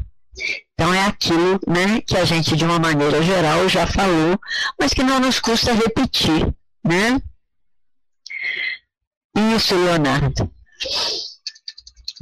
Então 0.82 0.96
é 0.96 1.06
aquilo 1.06 1.60
né, 1.68 2.02
que 2.02 2.18
a 2.18 2.26
gente, 2.26 2.58
de 2.58 2.66
uma 2.66 2.80
maneira 2.80 3.22
geral, 3.22 3.70
já 3.70 3.86
falou, 3.86 4.36
mas 4.80 4.92
que 4.92 5.04
não 5.04 5.20
nos 5.20 5.40
custa 5.40 5.74
repetir. 5.74 6.52
Né? 6.84 7.22
Isso, 9.56 9.76
Leonardo. 9.76 10.52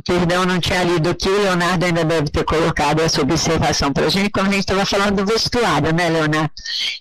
Perdão, 0.05 0.45
não 0.45 0.59
tinha 0.59 0.83
lido 0.83 1.09
aqui, 1.09 1.29
o 1.29 1.41
Leonardo 1.41 1.85
ainda 1.85 2.03
deve 2.03 2.29
ter 2.29 2.43
colocado 2.43 2.99
essa 2.99 3.21
observação 3.21 3.93
para 3.93 4.07
a 4.07 4.09
gente, 4.09 4.29
quando 4.29 4.47
a 4.47 4.51
gente 4.51 4.59
estava 4.59 4.85
falando 4.85 5.23
do 5.23 5.25
vestuário, 5.25 5.93
né, 5.93 6.09
Leonardo? 6.09 6.51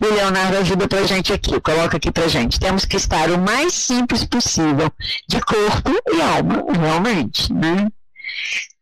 E 0.00 0.06
o 0.06 0.14
Leonardo 0.14 0.58
ajuda 0.58 0.86
para 0.86 1.00
a 1.00 1.06
gente 1.08 1.32
aqui, 1.32 1.60
coloca 1.60 1.96
aqui 1.96 2.12
para 2.12 2.26
a 2.26 2.28
gente. 2.28 2.60
Temos 2.60 2.84
que 2.84 2.96
estar 2.96 3.30
o 3.32 3.38
mais 3.38 3.74
simples 3.74 4.24
possível, 4.24 4.92
de 5.28 5.40
corpo 5.40 5.90
e 6.12 6.22
alma, 6.22 6.64
realmente, 6.80 7.52
né? 7.52 7.88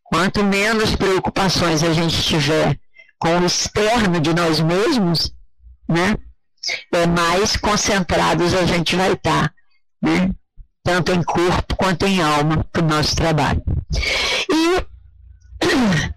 Quanto 0.08 0.44
menos 0.44 0.94
preocupações 0.94 1.82
a 1.82 1.92
gente 1.92 2.22
tiver 2.22 2.78
com 3.18 3.38
o 3.38 3.46
externo 3.46 4.20
de 4.20 4.32
nós 4.34 4.60
mesmos, 4.60 5.32
né? 5.88 6.16
É 6.92 7.06
mais 7.06 7.56
concentrados 7.56 8.54
a 8.54 8.64
gente 8.66 8.96
vai 8.96 9.12
estar, 9.12 9.52
né? 10.02 10.30
tanto 10.86 11.12
em 11.12 11.20
corpo 11.20 11.74
quanto 11.74 12.06
em 12.06 12.22
alma, 12.22 12.64
para 12.72 12.80
o 12.80 12.88
nosso 12.88 13.16
trabalho. 13.16 13.60
E 14.48 14.86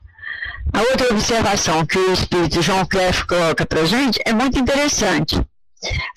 a 0.71 0.81
outra 0.81 1.09
observação 1.09 1.83
que 1.87 1.97
o 1.97 2.13
Espírito 2.13 2.61
João 2.61 2.85
Clef 2.85 3.23
coloca 3.23 3.65
para 3.65 3.85
gente 3.85 4.21
é 4.23 4.31
muito 4.31 4.59
interessante. 4.59 5.41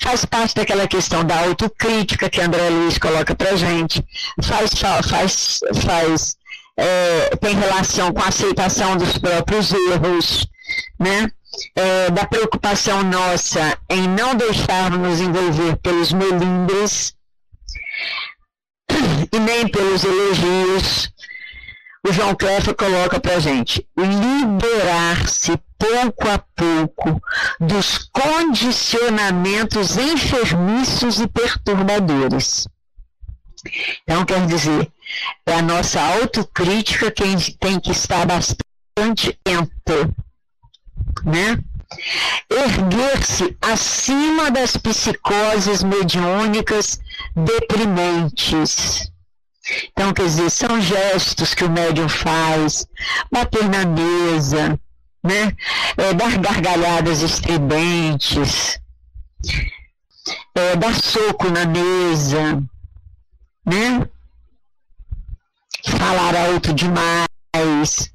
Faz 0.02 0.26
parte 0.26 0.54
daquela 0.54 0.86
questão 0.86 1.24
da 1.24 1.40
autocrítica 1.40 2.28
que 2.28 2.42
André 2.42 2.68
Luiz 2.68 2.98
coloca 2.98 3.34
para 3.34 3.56
gente, 3.56 4.04
faz, 4.42 4.72
faz, 5.08 5.60
faz, 5.82 6.36
é, 6.82 7.36
tem 7.36 7.54
relação 7.54 8.12
com 8.12 8.20
a 8.20 8.28
aceitação 8.28 8.96
dos 8.96 9.16
próprios 9.16 9.72
erros, 9.72 10.46
né? 10.98 11.30
É, 11.76 12.10
da 12.10 12.26
preocupação 12.26 13.02
nossa 13.02 13.76
em 13.90 14.08
não 14.08 14.34
deixarmos 14.34 14.98
nos 14.98 15.20
envolver 15.20 15.76
pelos 15.76 16.12
melindres, 16.12 17.14
e 19.32 19.38
nem 19.38 19.68
pelos 19.68 20.04
elogios. 20.04 21.10
O 22.06 22.12
João 22.12 22.34
Clefa 22.34 22.74
coloca 22.74 23.20
para 23.20 23.38
gente 23.38 23.86
liberar-se 23.96 25.52
pouco 25.78 26.28
a 26.28 26.38
pouco 26.38 27.22
dos 27.60 27.98
condicionamentos 28.12 29.96
enfermiços 29.96 31.20
e 31.20 31.28
perturbadores. 31.28 32.66
Então, 34.02 34.24
quer 34.24 34.46
dizer, 34.46 34.90
é 35.46 35.54
a 35.54 35.62
nossa 35.62 36.00
autocrítica 36.00 37.10
que 37.10 37.52
tem 37.58 37.78
que 37.78 37.90
estar 37.92 38.26
bastante 38.26 39.38
atenta, 39.44 40.10
né? 41.24 41.62
erguer-se 42.48 43.56
acima 43.60 44.50
das 44.50 44.76
psicoses 44.76 45.82
mediúnicas 45.82 47.00
deprimentes. 47.34 49.10
Então, 49.92 50.12
quer 50.12 50.24
dizer, 50.24 50.50
são 50.50 50.80
gestos 50.80 51.54
que 51.54 51.64
o 51.64 51.70
médium 51.70 52.08
faz, 52.08 52.86
bater 53.30 53.68
na 53.68 53.84
mesa, 53.84 54.78
né? 55.22 55.54
É, 55.96 56.12
dar 56.12 56.36
gargalhadas 56.38 57.22
estridentes, 57.22 58.80
é, 60.54 60.76
dar 60.76 60.94
soco 60.94 61.48
na 61.48 61.64
mesa, 61.64 62.62
né? 63.64 64.06
Falar 65.98 66.36
alto 66.36 66.72
demais, 66.72 68.12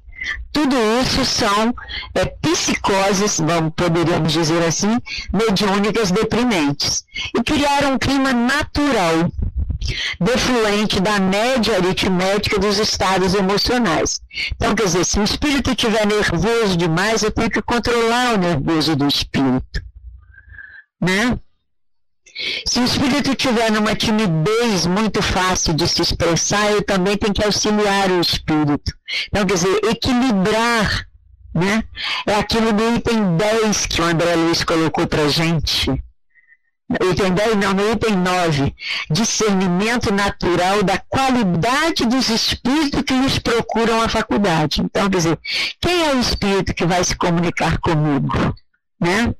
tudo 0.51 0.75
isso 1.01 1.23
são 1.23 1.73
é, 2.15 2.25
psicoses, 2.25 3.39
vamos, 3.39 3.73
poderíamos 3.75 4.33
dizer 4.33 4.65
assim, 4.65 4.99
mediúnicas 5.31 6.09
deprimentes. 6.09 7.05
E 7.37 7.43
criaram 7.43 7.93
um 7.93 7.99
clima 7.99 8.33
natural, 8.33 9.31
defluente 10.19 10.99
da 10.99 11.19
média 11.19 11.75
aritmética 11.75 12.57
dos 12.57 12.79
estados 12.79 13.35
emocionais. 13.35 14.19
Então, 14.55 14.73
quer 14.73 14.85
dizer, 14.85 15.05
se 15.05 15.19
o 15.19 15.23
espírito 15.23 15.69
estiver 15.69 16.07
nervoso 16.07 16.75
demais, 16.75 17.21
eu 17.21 17.31
tenho 17.31 17.51
que 17.51 17.61
controlar 17.61 18.33
o 18.33 18.37
nervoso 18.37 18.95
do 18.95 19.07
espírito. 19.07 19.81
Né? 20.99 21.37
Se 22.65 22.79
o 22.79 22.83
espírito 22.85 23.33
tiver 23.33 23.71
numa 23.71 23.95
timidez 23.95 24.85
muito 24.85 25.21
fácil 25.21 25.73
de 25.73 25.87
se 25.87 26.01
expressar, 26.01 26.71
eu 26.71 26.83
também 26.83 27.17
tenho 27.17 27.33
que 27.33 27.43
auxiliar 27.43 28.11
o 28.11 28.21
espírito. 28.21 28.93
Então, 29.27 29.45
quer 29.45 29.53
dizer, 29.55 29.79
equilibrar, 29.85 31.07
né? 31.53 31.83
É 32.27 32.35
aquilo 32.35 32.71
do 32.73 32.95
item 32.95 33.37
10 33.37 33.85
que 33.87 34.01
o 34.01 34.05
André 34.05 34.35
Luiz 34.35 34.63
colocou 34.63 35.07
para 35.07 35.27
gente. 35.29 35.91
Item 36.89 37.33
10, 37.33 37.55
não, 37.57 37.73
no 37.73 37.91
item 37.91 38.15
9, 38.15 38.73
discernimento 39.09 40.13
natural 40.13 40.83
da 40.83 40.97
qualidade 40.97 42.05
dos 42.05 42.29
espíritos 42.29 43.01
que 43.01 43.13
nos 43.13 43.39
procuram 43.39 44.01
a 44.01 44.07
faculdade. 44.07 44.81
Então, 44.81 45.09
quer 45.09 45.17
dizer, 45.17 45.39
quem 45.81 46.05
é 46.05 46.13
o 46.13 46.19
espírito 46.19 46.73
que 46.73 46.85
vai 46.85 47.03
se 47.03 47.15
comunicar 47.15 47.77
comigo? 47.79 48.55
Né? 49.01 49.33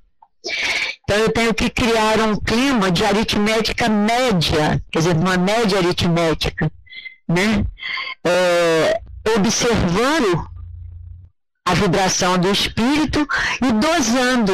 Então 1.03 1.17
eu 1.17 1.31
tenho 1.31 1.53
que 1.53 1.69
criar 1.69 2.19
um 2.19 2.35
clima 2.35 2.91
de 2.91 3.05
aritmética 3.05 3.87
média, 3.87 4.81
quer 4.91 4.99
dizer, 4.99 5.15
uma 5.15 5.37
média 5.37 5.77
aritmética, 5.77 6.71
né? 7.27 7.65
É, 8.25 9.01
observando 9.35 10.47
a 11.65 11.73
vibração 11.73 12.37
do 12.37 12.49
espírito 12.49 13.27
e 13.61 13.71
dosando, 13.73 14.53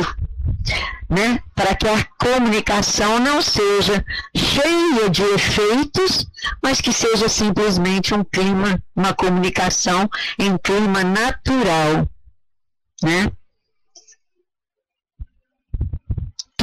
né? 1.09 1.39
Para 1.55 1.75
que 1.75 1.87
a 1.87 2.03
comunicação 2.19 3.19
não 3.19 3.41
seja 3.41 4.03
cheia 4.35 5.09
de 5.09 5.23
efeitos, 5.23 6.25
mas 6.61 6.81
que 6.81 6.93
seja 6.93 7.29
simplesmente 7.29 8.13
um 8.13 8.23
clima, 8.23 8.81
uma 8.95 9.13
comunicação 9.13 10.09
em 10.39 10.57
clima 10.57 11.03
natural, 11.03 12.07
né? 13.03 13.31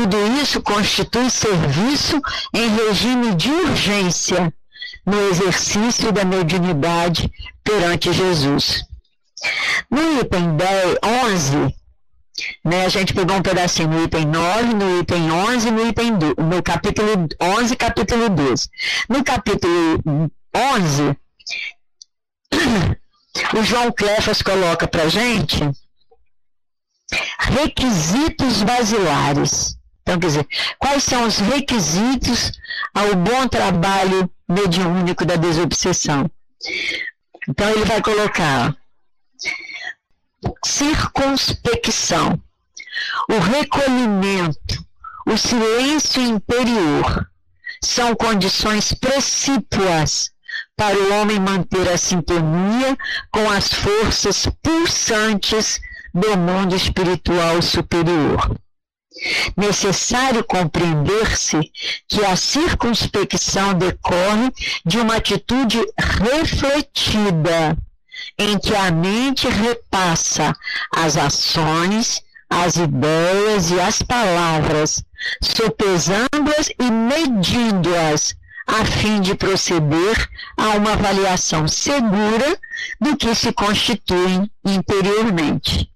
Tudo 0.00 0.16
isso 0.40 0.62
constitui 0.62 1.30
serviço 1.30 2.18
em 2.54 2.74
regime 2.74 3.34
de 3.34 3.50
urgência 3.50 4.50
no 5.04 5.28
exercício 5.28 6.10
da 6.10 6.24
mediunidade 6.24 7.30
perante 7.62 8.10
Jesus. 8.10 8.82
No 9.90 10.22
item 10.22 10.56
10, 10.56 10.96
11, 11.04 11.76
né, 12.64 12.86
a 12.86 12.88
gente 12.88 13.12
pegou 13.12 13.36
um 13.36 13.42
pedacinho 13.42 13.88
no 13.88 14.02
item 14.02 14.24
9, 14.24 14.72
no 14.72 15.00
item 15.00 15.30
11, 15.30 15.70
no 15.70 15.86
item 15.86 16.16
do, 16.16 16.34
no 16.42 16.62
capítulo 16.62 17.28
11, 17.38 17.76
capítulo 17.76 18.30
12. 18.30 18.70
No 19.06 19.22
capítulo 19.22 20.02
11, 20.56 21.14
o 23.54 23.62
João 23.62 23.92
Clefas 23.92 24.40
coloca 24.40 24.88
para 24.88 25.10
gente 25.10 25.60
requisitos 27.38 28.62
basilares. 28.62 29.78
Então, 30.10 30.18
quer 30.18 30.26
dizer, 30.26 30.48
quais 30.76 31.04
são 31.04 31.24
os 31.24 31.38
requisitos 31.38 32.50
ao 32.92 33.14
bom 33.14 33.46
trabalho 33.46 34.28
mediúnico 34.48 35.24
da 35.24 35.36
desobsessão? 35.36 36.28
Então, 37.48 37.70
ele 37.70 37.84
vai 37.84 38.02
colocar 38.02 38.76
circunspecção, 40.64 42.42
o 43.30 43.38
recolhimento, 43.38 44.84
o 45.26 45.36
silêncio 45.36 46.20
interior 46.22 47.30
são 47.80 48.16
condições 48.16 48.92
precípuas 48.92 50.32
para 50.76 50.98
o 50.98 51.20
homem 51.20 51.38
manter 51.38 51.88
a 51.88 51.96
sintonia 51.96 52.98
com 53.30 53.48
as 53.48 53.72
forças 53.72 54.48
pulsantes 54.60 55.80
do 56.12 56.36
mundo 56.36 56.74
espiritual 56.74 57.62
superior 57.62 58.58
necessário 59.56 60.44
compreender-se 60.44 61.60
que 62.08 62.24
a 62.24 62.36
circunspecção 62.36 63.74
decorre 63.74 64.52
de 64.84 64.98
uma 64.98 65.16
atitude 65.16 65.78
refletida, 65.98 67.76
em 68.38 68.58
que 68.58 68.74
a 68.74 68.90
mente 68.90 69.48
repassa 69.48 70.54
as 70.94 71.16
ações, 71.16 72.22
as 72.48 72.76
ideias 72.76 73.70
e 73.70 73.80
as 73.80 74.02
palavras, 74.02 75.04
sopesando-as 75.42 76.70
e 76.78 76.90
medindo-as, 76.90 78.34
a 78.66 78.84
fim 78.84 79.20
de 79.20 79.34
proceder 79.34 80.28
a 80.56 80.70
uma 80.70 80.92
avaliação 80.92 81.66
segura 81.66 82.58
do 83.00 83.16
que 83.16 83.34
se 83.34 83.52
constituem 83.52 84.50
interiormente. 84.64 85.90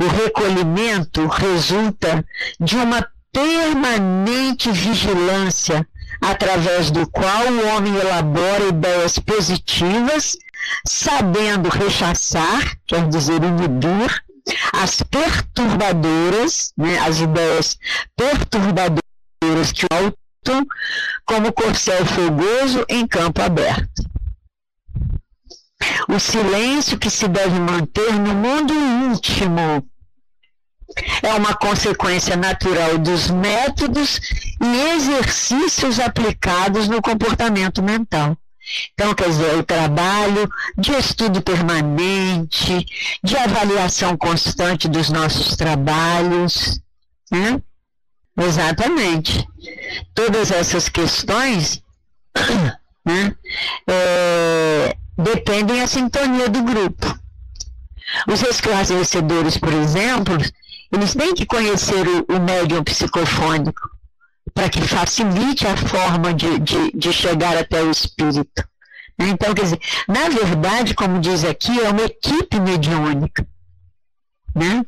O 0.00 0.06
recolhimento 0.06 1.26
resulta 1.26 2.24
de 2.60 2.76
uma 2.76 3.06
permanente 3.32 4.70
vigilância, 4.70 5.86
através 6.20 6.90
do 6.90 7.08
qual 7.10 7.46
o 7.46 7.68
homem 7.68 7.94
elabora 7.94 8.68
ideias 8.68 9.18
positivas 9.18 10.36
sabendo 10.86 11.68
rechaçar, 11.68 12.76
quer 12.86 13.08
dizer, 13.08 13.42
inibir, 13.42 14.22
as 14.72 15.02
perturbadoras, 15.02 16.72
né, 16.76 16.98
as 16.98 17.20
ideias 17.20 17.78
perturbadoras 18.16 19.02
que 19.72 19.86
altam 19.90 20.66
como 21.24 21.52
corcel 21.52 22.04
fogoso 22.06 22.84
em 22.88 23.06
campo 23.06 23.42
aberto. 23.42 24.02
O 26.08 26.18
silêncio 26.18 26.98
que 26.98 27.10
se 27.10 27.28
deve 27.28 27.58
manter 27.60 28.12
no 28.14 28.34
mundo 28.34 28.72
íntimo 28.74 29.86
é 31.22 31.34
uma 31.34 31.54
consequência 31.54 32.36
natural 32.36 32.98
dos 32.98 33.30
métodos 33.30 34.20
e 34.62 34.94
exercícios 34.94 36.00
aplicados 36.00 36.88
no 36.88 37.02
comportamento 37.02 37.82
mental. 37.82 38.36
Então, 38.92 39.14
quer 39.14 39.28
dizer, 39.28 39.54
o 39.54 39.62
trabalho 39.62 40.48
de 40.76 40.92
estudo 40.92 41.40
permanente, 41.40 42.84
de 43.22 43.36
avaliação 43.36 44.16
constante 44.16 44.88
dos 44.88 45.08
nossos 45.08 45.56
trabalhos, 45.56 46.80
né? 47.30 47.60
Exatamente. 48.36 49.46
Todas 50.14 50.50
essas 50.50 50.88
questões 50.88 51.82
né, 53.04 53.34
é, 53.88 54.96
dependem 55.18 55.80
da 55.80 55.86
sintonia 55.86 56.48
do 56.48 56.62
grupo. 56.62 57.18
Os 58.26 58.42
esclarecedores, 58.42 59.58
por 59.58 59.72
exemplo, 59.72 60.36
eles 60.92 61.14
têm 61.14 61.34
que 61.34 61.44
conhecer 61.44 62.06
o, 62.06 62.36
o 62.36 62.40
médium 62.40 62.82
psicofônico 62.84 63.90
para 64.54 64.68
que 64.70 64.80
facilite 64.80 65.66
a 65.66 65.76
forma 65.76 66.32
de, 66.32 66.58
de, 66.60 66.92
de 66.92 67.12
chegar 67.12 67.56
até 67.56 67.82
o 67.82 67.90
espírito. 67.90 68.66
Então, 69.18 69.52
quer 69.52 69.62
dizer, 69.62 69.80
na 70.06 70.28
verdade, 70.28 70.94
como 70.94 71.20
diz 71.20 71.44
aqui, 71.44 71.78
é 71.80 71.90
uma 71.90 72.02
equipe 72.02 72.58
mediúnica. 72.60 73.46
Né? 74.54 74.84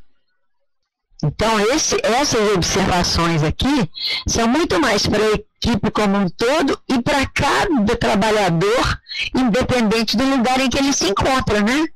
Então, 1.22 1.60
esse, 1.74 1.96
essas 2.02 2.52
observações 2.52 3.42
aqui 3.42 3.90
são 4.26 4.48
muito 4.48 4.80
mais 4.80 5.06
para 5.06 5.22
a 5.22 5.32
equipe 5.32 5.90
como 5.90 6.16
um 6.16 6.28
todo 6.30 6.80
e 6.88 7.00
para 7.02 7.26
cada 7.26 7.96
trabalhador, 7.96 9.00
independente 9.34 10.16
do 10.16 10.24
lugar 10.24 10.58
em 10.60 10.70
que 10.70 10.78
ele 10.78 10.92
se 10.92 11.08
encontra, 11.08 11.60
né? 11.60 11.86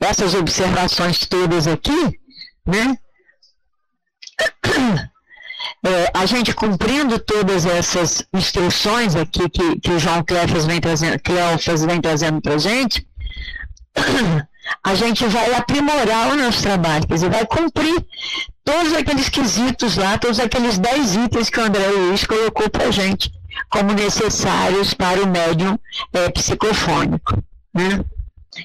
Essas 0.00 0.34
observações 0.34 1.26
todas 1.26 1.66
aqui, 1.66 2.18
né? 2.66 2.98
É, 5.82 6.10
a 6.14 6.26
gente 6.26 6.54
cumprindo 6.54 7.18
todas 7.18 7.64
essas 7.64 8.26
instruções 8.34 9.16
aqui 9.16 9.48
que, 9.48 9.80
que 9.80 9.90
o 9.90 9.98
João 9.98 10.22
Cleofas 10.22 10.66
vem 10.66 10.78
trazendo, 10.78 11.18
Cleofas 11.20 11.84
vem 11.84 12.00
trazendo 12.02 12.40
para 12.42 12.54
a 12.54 12.58
gente, 12.58 13.06
a 14.82 14.94
gente 14.94 15.26
vai 15.26 15.54
aprimorar 15.54 16.32
o 16.32 16.36
nosso 16.36 16.62
trabalho, 16.62 17.06
quer 17.06 17.14
dizer, 17.14 17.30
vai 17.30 17.46
cumprir 17.46 18.04
todos 18.64 18.92
aqueles 18.92 19.28
quesitos 19.28 19.96
lá, 19.96 20.18
todos 20.18 20.38
aqueles 20.40 20.78
dez 20.78 21.14
itens 21.16 21.50
que 21.50 21.58
o 21.58 21.64
André 21.64 21.86
Luiz 21.88 22.24
colocou 22.24 22.68
para 22.70 22.88
a 22.88 22.90
gente 22.90 23.30
como 23.68 23.92
necessários 23.92 24.94
para 24.94 25.22
o 25.22 25.26
médium 25.26 25.78
é, 26.12 26.28
psicofônico. 26.30 27.42
Né? 27.74 28.04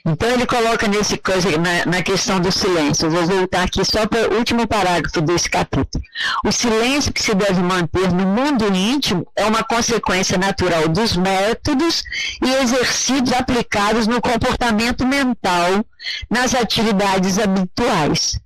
Então 0.04 0.30
ele 0.30 0.48
coloca 0.48 0.88
nesse 0.88 1.16
coisa, 1.18 1.50
na, 1.58 1.86
na 1.86 2.02
questão 2.02 2.40
do 2.40 2.52
silêncio. 2.52 3.06
Eu 3.06 3.12
vou 3.12 3.26
voltar 3.26 3.64
aqui 3.64 3.86
só 3.86 4.08
para 4.08 4.30
o 4.30 4.38
último 4.38 4.68
parágrafo 4.68 5.22
desse 5.22 5.50
capítulo. 5.50 6.04
O 6.44 6.52
silêncio 6.52 7.14
que 7.14 7.22
se 7.22 7.36
deve 7.36 7.62
manter 7.62 8.12
no 8.12 8.26
mundo 8.26 8.66
íntimo 8.74 9.28
é 9.36 9.46
uma 9.46 9.64
consequência 9.64 10.38
natural 10.38 10.88
dos 10.88 11.16
métodos 11.16 12.04
e 12.44 12.50
exercícios 12.64 13.32
aplicados 13.34 14.08
no 14.08 14.20
comportamento 14.20 15.06
mental 15.06 15.86
nas 16.30 16.56
atividades 16.56 17.38
habituais. 17.38 18.40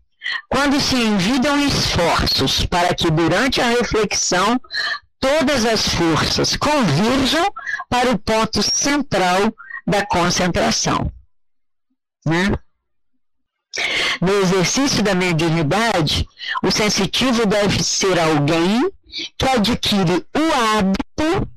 Quando 0.50 0.80
se 0.80 0.96
envidam 0.96 1.58
esforços 1.66 2.66
para 2.66 2.94
que 2.94 3.10
durante 3.10 3.62
a 3.62 3.70
reflexão 3.70 4.60
todas 5.20 5.66
as 5.66 5.88
forças 5.88 6.56
convirjam 6.56 7.48
para 7.90 8.12
o 8.12 8.18
ponto 8.18 8.62
central 8.62 9.54
da 9.88 10.06
concentração. 10.06 11.12
Né? 12.30 12.56
No 14.22 14.34
exercício 14.42 15.02
da 15.02 15.16
mediunidade, 15.16 16.28
o 16.64 16.70
sensitivo 16.70 17.46
deve 17.46 17.84
ser 17.84 18.20
alguém 18.20 18.92
que 19.38 19.46
adquire 19.46 20.26
o 20.36 20.78
hábito 20.78 21.50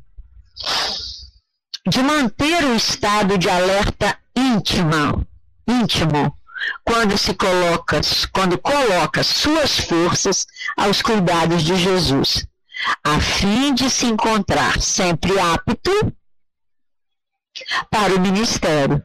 de 1.87 2.03
manter 2.03 2.64
o 2.64 2.75
estado 2.75 3.37
de 3.37 3.51
alerta 3.51 4.16
íntima, 4.37 5.27
íntimo, 5.68 6.37
quando 6.85 7.18
se 7.18 7.35
coloca, 7.35 8.01
quando 8.33 8.57
coloca 8.57 9.23
suas 9.23 9.81
forças 9.81 10.47
aos 10.77 11.03
cuidados 11.03 11.62
de 11.62 11.77
Jesus, 11.77 12.47
a 13.05 13.20
fim 13.20 13.75
de 13.75 13.91
se 13.91 14.07
encontrar 14.07 14.81
sempre 14.81 15.39
apto 15.39 15.91
para 17.91 18.14
o 18.14 18.20
ministério 18.20 19.05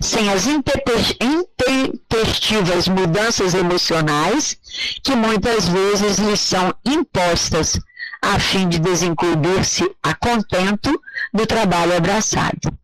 sem 0.00 0.30
as 0.30 0.46
intempestivas 0.46 2.88
mudanças 2.88 3.52
emocionais 3.54 4.56
que 5.02 5.14
muitas 5.14 5.68
vezes 5.68 6.18
lhes 6.18 6.40
são 6.40 6.74
impostas 6.84 7.78
a 8.22 8.38
fim 8.38 8.68
de 8.68 8.78
desincumbir-se 8.78 9.90
a 10.02 10.14
contento 10.14 11.00
do 11.32 11.46
trabalho 11.46 11.96
abraçado. 11.96 12.76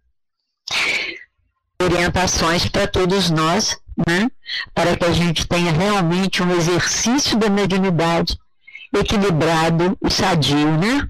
Orientações 1.82 2.68
para 2.68 2.86
todos 2.86 3.30
nós, 3.30 3.78
né? 4.06 4.30
para 4.74 4.96
que 4.96 5.04
a 5.04 5.12
gente 5.12 5.46
tenha 5.46 5.72
realmente 5.72 6.42
um 6.42 6.54
exercício 6.54 7.38
da 7.38 7.48
mediunidade 7.48 8.38
equilibrado 8.94 9.96
e 10.04 10.10
sadio. 10.10 10.78
Né? 10.78 11.08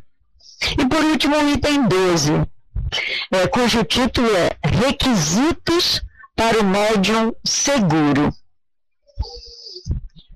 E 0.79 0.87
por 0.87 1.05
último, 1.05 1.37
o 1.37 1.51
item 1.51 1.89
12 1.89 2.47
é, 3.31 3.47
cujo 3.47 3.85
título 3.85 4.29
é 4.35 4.51
Requisitos 4.65 6.03
para 6.35 6.61
o 6.61 6.65
Médium 6.65 7.35
Seguro. 7.45 8.33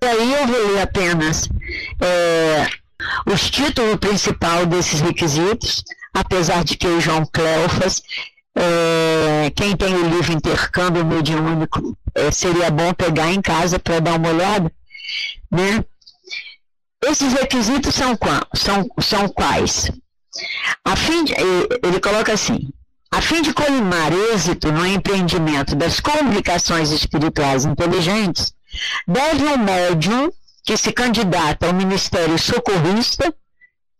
E 0.02 0.06
aí 0.06 0.32
eu 0.34 0.46
vou 0.46 0.66
ler 0.72 0.82
apenas 0.82 1.48
é, 2.00 2.68
os 3.26 3.50
títulos 3.50 3.96
principais 3.96 4.66
desses 4.66 5.00
requisitos, 5.00 5.82
apesar 6.12 6.62
de 6.62 6.76
que 6.76 6.86
o 6.86 7.00
João 7.00 7.24
Cleofas, 7.24 8.02
é, 8.54 9.50
quem 9.56 9.76
tem 9.76 9.94
o 9.94 10.08
livro 10.08 10.32
Intercâmbio 10.32 11.04
Mediúnico, 11.04 11.96
é, 12.14 12.30
seria 12.30 12.70
bom 12.70 12.92
pegar 12.92 13.32
em 13.32 13.40
casa 13.40 13.78
para 13.78 14.00
dar 14.00 14.18
uma 14.18 14.28
olhada, 14.28 14.70
né? 15.50 15.84
Esses 17.02 17.32
requisitos 17.32 17.94
são, 17.94 18.16
são, 18.54 18.86
são 19.00 19.28
quais? 19.28 19.90
A 20.84 20.96
fim 20.96 21.24
de, 21.24 21.34
ele 21.82 22.00
coloca 22.00 22.32
assim: 22.32 22.68
a 23.10 23.20
fim 23.22 23.42
de 23.42 23.54
colimar 23.54 24.12
êxito 24.12 24.72
no 24.72 24.84
empreendimento 24.84 25.76
das 25.76 26.00
comunicações 26.00 26.90
espirituais 26.90 27.64
inteligentes, 27.64 28.52
deve 29.06 29.44
o 29.44 29.58
médium 29.58 30.32
que 30.64 30.76
se 30.76 30.92
candidata 30.92 31.66
ao 31.66 31.74
ministério 31.74 32.38
socorrista, 32.38 33.32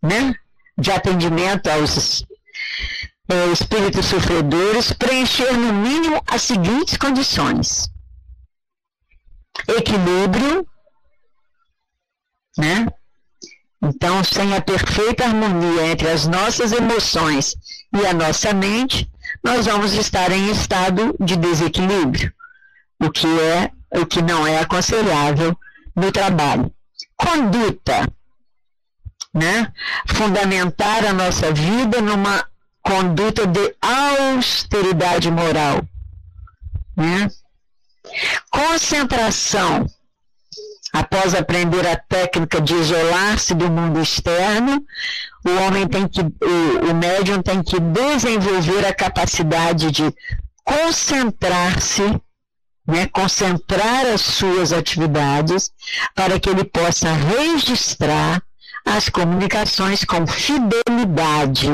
né, 0.01 0.33
de 0.77 0.91
atendimento 0.91 1.67
aos 1.69 2.25
é, 3.29 3.45
espíritos 3.53 4.05
sofredores, 4.05 4.91
preencher 4.91 5.53
no 5.53 5.71
mínimo 5.73 6.21
as 6.27 6.41
seguintes 6.41 6.97
condições: 6.97 7.89
equilíbrio, 9.67 10.67
né, 12.57 12.85
então, 13.87 14.23
sem 14.23 14.55
a 14.55 14.61
perfeita 14.61 15.25
harmonia 15.25 15.87
entre 15.87 16.09
as 16.09 16.25
nossas 16.25 16.71
emoções 16.71 17.55
e 17.93 18.05
a 18.05 18.13
nossa 18.13 18.51
mente, 18.51 19.07
nós 19.43 19.67
vamos 19.67 19.93
estar 19.93 20.31
em 20.31 20.49
estado 20.49 21.15
de 21.19 21.35
desequilíbrio, 21.35 22.33
o 22.99 23.11
que 23.11 23.27
é 23.39 23.71
o 23.99 24.05
que 24.05 24.21
não 24.21 24.45
é 24.45 24.59
aconselhável 24.59 25.55
no 25.95 26.11
trabalho. 26.11 26.71
Conduta, 27.15 28.11
né? 29.33 29.71
Fundamentar 30.07 31.05
a 31.05 31.13
nossa 31.13 31.53
vida 31.53 32.01
numa 32.01 32.43
conduta 32.81 33.45
de 33.45 33.75
austeridade 33.81 35.29
moral, 35.29 35.87
né? 36.95 37.29
Concentração, 38.49 39.85
Após 40.95 41.35
aprender 41.35 41.85
a 41.85 41.97
técnica 41.97 42.61
de 42.61 42.73
isolar-se 42.73 43.53
do 43.53 43.69
mundo 43.69 44.01
externo, 44.01 44.81
o 45.45 45.49
homem 45.65 45.85
tem 45.85 46.07
que, 46.07 46.21
o, 46.21 46.89
o 46.89 46.95
médium 46.95 47.41
tem 47.41 47.61
que 47.61 47.77
desenvolver 47.81 48.85
a 48.85 48.93
capacidade 48.93 49.91
de 49.91 50.03
concentrar-se, 50.63 52.01
né, 52.87 53.07
concentrar 53.07 54.05
as 54.05 54.21
suas 54.21 54.71
atividades 54.71 55.69
para 56.15 56.39
que 56.39 56.49
ele 56.49 56.63
possa 56.63 57.11
registrar 57.11 58.41
as 58.85 59.09
comunicações 59.09 60.05
com 60.05 60.25
fidelidade. 60.25 61.67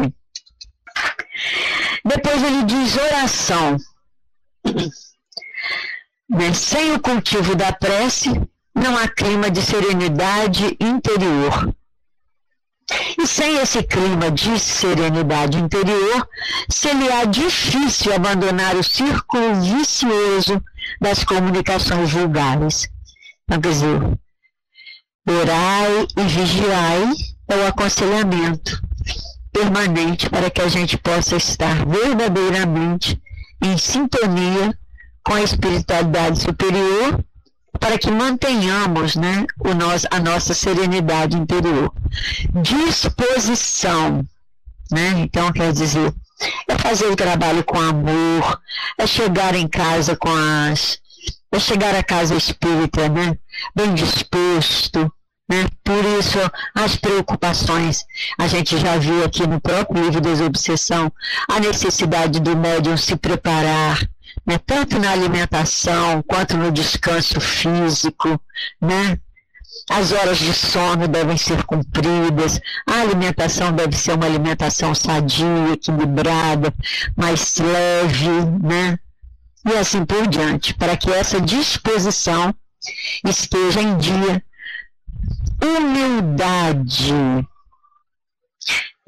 Depois 2.04 2.42
ele 2.42 2.64
diz 2.64 2.98
oração. 2.98 3.78
Né? 6.28 6.54
Sem 6.56 6.94
o 6.94 7.00
cultivo 7.00 7.56
da 7.56 7.72
prece, 7.72 8.32
não 8.76 8.98
há 8.98 9.08
clima 9.08 9.50
de 9.50 9.62
serenidade 9.62 10.78
interior. 10.80 11.74
E 13.18 13.26
sem 13.26 13.58
esse 13.58 13.82
clima 13.84 14.30
de 14.32 14.60
serenidade 14.60 15.58
interior, 15.58 16.28
seria 16.70 17.26
difícil 17.26 18.14
abandonar 18.14 18.76
o 18.76 18.84
círculo 18.84 19.56
vicioso 19.62 20.62
das 21.00 21.24
comunicações 21.24 22.12
vulgares. 22.12 22.90
Então, 23.46 23.62
quer 23.62 23.70
dizer, 23.70 24.02
orai 25.28 26.08
e 26.18 26.24
vigiai 26.24 27.12
é 27.48 27.56
o 27.56 27.68
aconselhamento 27.68 28.82
permanente 29.52 30.30
para 30.30 30.50
que 30.50 30.62
a 30.62 30.68
gente 30.68 30.98
possa 30.98 31.36
estar 31.36 31.86
verdadeiramente 31.86 33.22
em 33.62 33.78
sintonia 33.78 34.78
com 35.24 35.34
a 35.34 35.42
espiritualidade 35.42 36.42
superior 36.42 37.24
para 37.80 37.98
que 37.98 38.12
mantenhamos 38.12 39.16
né, 39.16 39.46
o 39.60 39.74
nosso, 39.74 40.08
a 40.12 40.20
nossa 40.20 40.54
serenidade 40.54 41.38
interior. 41.38 41.92
Disposição, 42.62 44.26
né? 44.92 45.14
Então, 45.18 45.52
quer 45.52 45.72
dizer, 45.72 46.14
é 46.68 46.78
fazer 46.78 47.06
o 47.06 47.16
trabalho 47.16 47.64
com 47.64 47.80
amor, 47.80 48.60
é 48.98 49.08
chegar 49.08 49.56
em 49.56 49.68
casa 49.68 50.16
com 50.16 50.30
as. 50.30 51.00
é 51.52 51.60
chegar 51.60 51.96
à 51.96 52.04
casa 52.04 52.36
espírita, 52.36 53.08
né? 53.08 53.38
Bem 53.76 53.94
disposto, 53.94 55.12
né? 55.50 55.68
Por 55.84 56.04
isso, 56.20 56.40
as 56.74 56.96
preocupações, 56.96 58.06
a 58.38 58.48
gente 58.48 58.78
já 58.78 58.98
viu 58.98 59.24
aqui 59.24 59.46
no 59.46 59.60
próprio 59.60 60.04
livro 60.04 60.22
Desobsessão, 60.22 61.12
a 61.50 61.60
necessidade 61.60 62.40
do 62.40 62.56
médium 62.56 62.98
se 62.98 63.16
preparar, 63.16 64.00
né? 64.46 64.58
tanto 64.66 65.00
na 65.00 65.12
alimentação 65.12 66.24
quanto 66.24 66.58
no 66.58 66.72
descanso 66.72 67.40
físico, 67.40 68.40
né? 68.80 69.18
As 69.90 70.12
horas 70.12 70.38
de 70.38 70.54
sono 70.54 71.08
devem 71.08 71.38
ser 71.38 71.64
cumpridas, 71.64 72.60
a 72.88 73.02
alimentação 73.02 73.72
deve 73.72 73.96
ser 73.96 74.14
uma 74.14 74.26
alimentação 74.26 74.94
sadia, 74.94 75.74
equilibrada, 75.74 76.74
mais 77.16 77.58
leve, 77.58 78.30
né? 78.62 79.00
E 79.66 79.74
assim 79.78 80.06
por 80.06 80.28
diante, 80.28 80.74
para 80.74 80.98
que 80.98 81.12
essa 81.12 81.40
disposição 81.40 82.54
esteja 83.26 83.82
em 83.82 83.98
dia 83.98 84.44
humildade. 85.62 87.14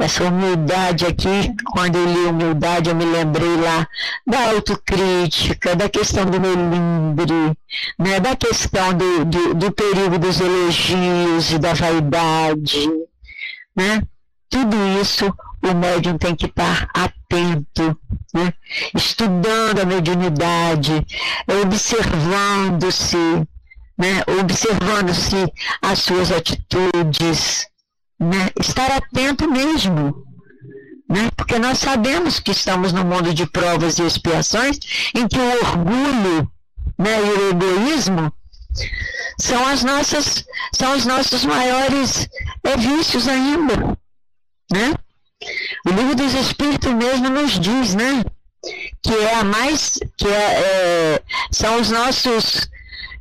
Essa 0.04 0.26
humildade 0.26 1.06
aqui, 1.06 1.56
quando 1.72 1.96
eu 1.96 2.06
li 2.06 2.26
humildade, 2.26 2.90
eu 2.90 2.96
me 2.96 3.06
lembrei 3.06 3.56
lá 3.56 3.88
da 4.28 4.50
autocrítica, 4.50 5.78
da 5.78 5.88
questão 5.88 6.26
do 6.26 6.42
melindre, 6.42 7.58
né, 7.98 8.20
da 8.20 8.36
questão 8.36 8.94
do, 8.94 9.24
do, 9.24 9.54
do 9.54 9.72
perigo 9.72 10.20
dos 10.20 10.42
elogios 10.42 11.54
e 11.54 11.58
da 11.58 11.74
vaidade. 11.74 12.86
Né? 13.74 14.02
Tudo 14.50 14.76
isso 15.02 15.34
o 15.64 15.74
médium 15.74 16.18
tem 16.18 16.36
que 16.36 16.48
estar 16.48 16.90
atento, 16.94 17.98
né? 18.34 18.54
estudando 18.94 19.80
a 19.80 19.86
mediunidade, 19.86 21.02
observando-se, 21.64 23.48
né, 23.98 24.22
observando-se 24.38 25.50
as 25.82 26.00
suas 26.00 26.30
atitudes, 26.30 27.72
né, 28.20 28.50
estar 28.60 28.92
atento 28.92 29.50
mesmo. 29.50 30.24
Né, 31.10 31.30
porque 31.36 31.60
nós 31.60 31.78
sabemos 31.80 32.40
que 32.40 32.52
estamos 32.52 32.92
no 32.92 33.04
mundo 33.04 33.34
de 33.34 33.46
provas 33.46 34.00
e 34.00 34.04
expiações 34.04 34.80
em 35.14 35.28
que 35.28 35.38
o 35.38 35.60
orgulho 35.60 36.52
né, 36.98 37.20
e 37.20 37.30
o 37.30 37.50
egoísmo 37.50 38.34
são 39.40 39.68
as 39.68 39.84
nossas 39.84 40.44
são 40.74 40.96
os 40.96 41.06
nossos 41.06 41.46
maiores 41.46 42.28
é, 42.64 42.78
vícios 42.78 43.28
ainda 43.28 43.96
né 44.72 44.96
o 45.86 45.92
livro 45.92 46.16
dos 46.16 46.34
espíritos 46.34 46.92
mesmo 46.94 47.30
nos 47.30 47.60
diz 47.60 47.94
né 47.94 48.24
que 49.04 49.14
é 49.14 49.36
a 49.36 49.44
mais 49.44 50.00
que 50.18 50.28
é, 50.28 50.32
é 50.32 51.24
são 51.52 51.80
os 51.80 51.92
nossos 51.92 52.68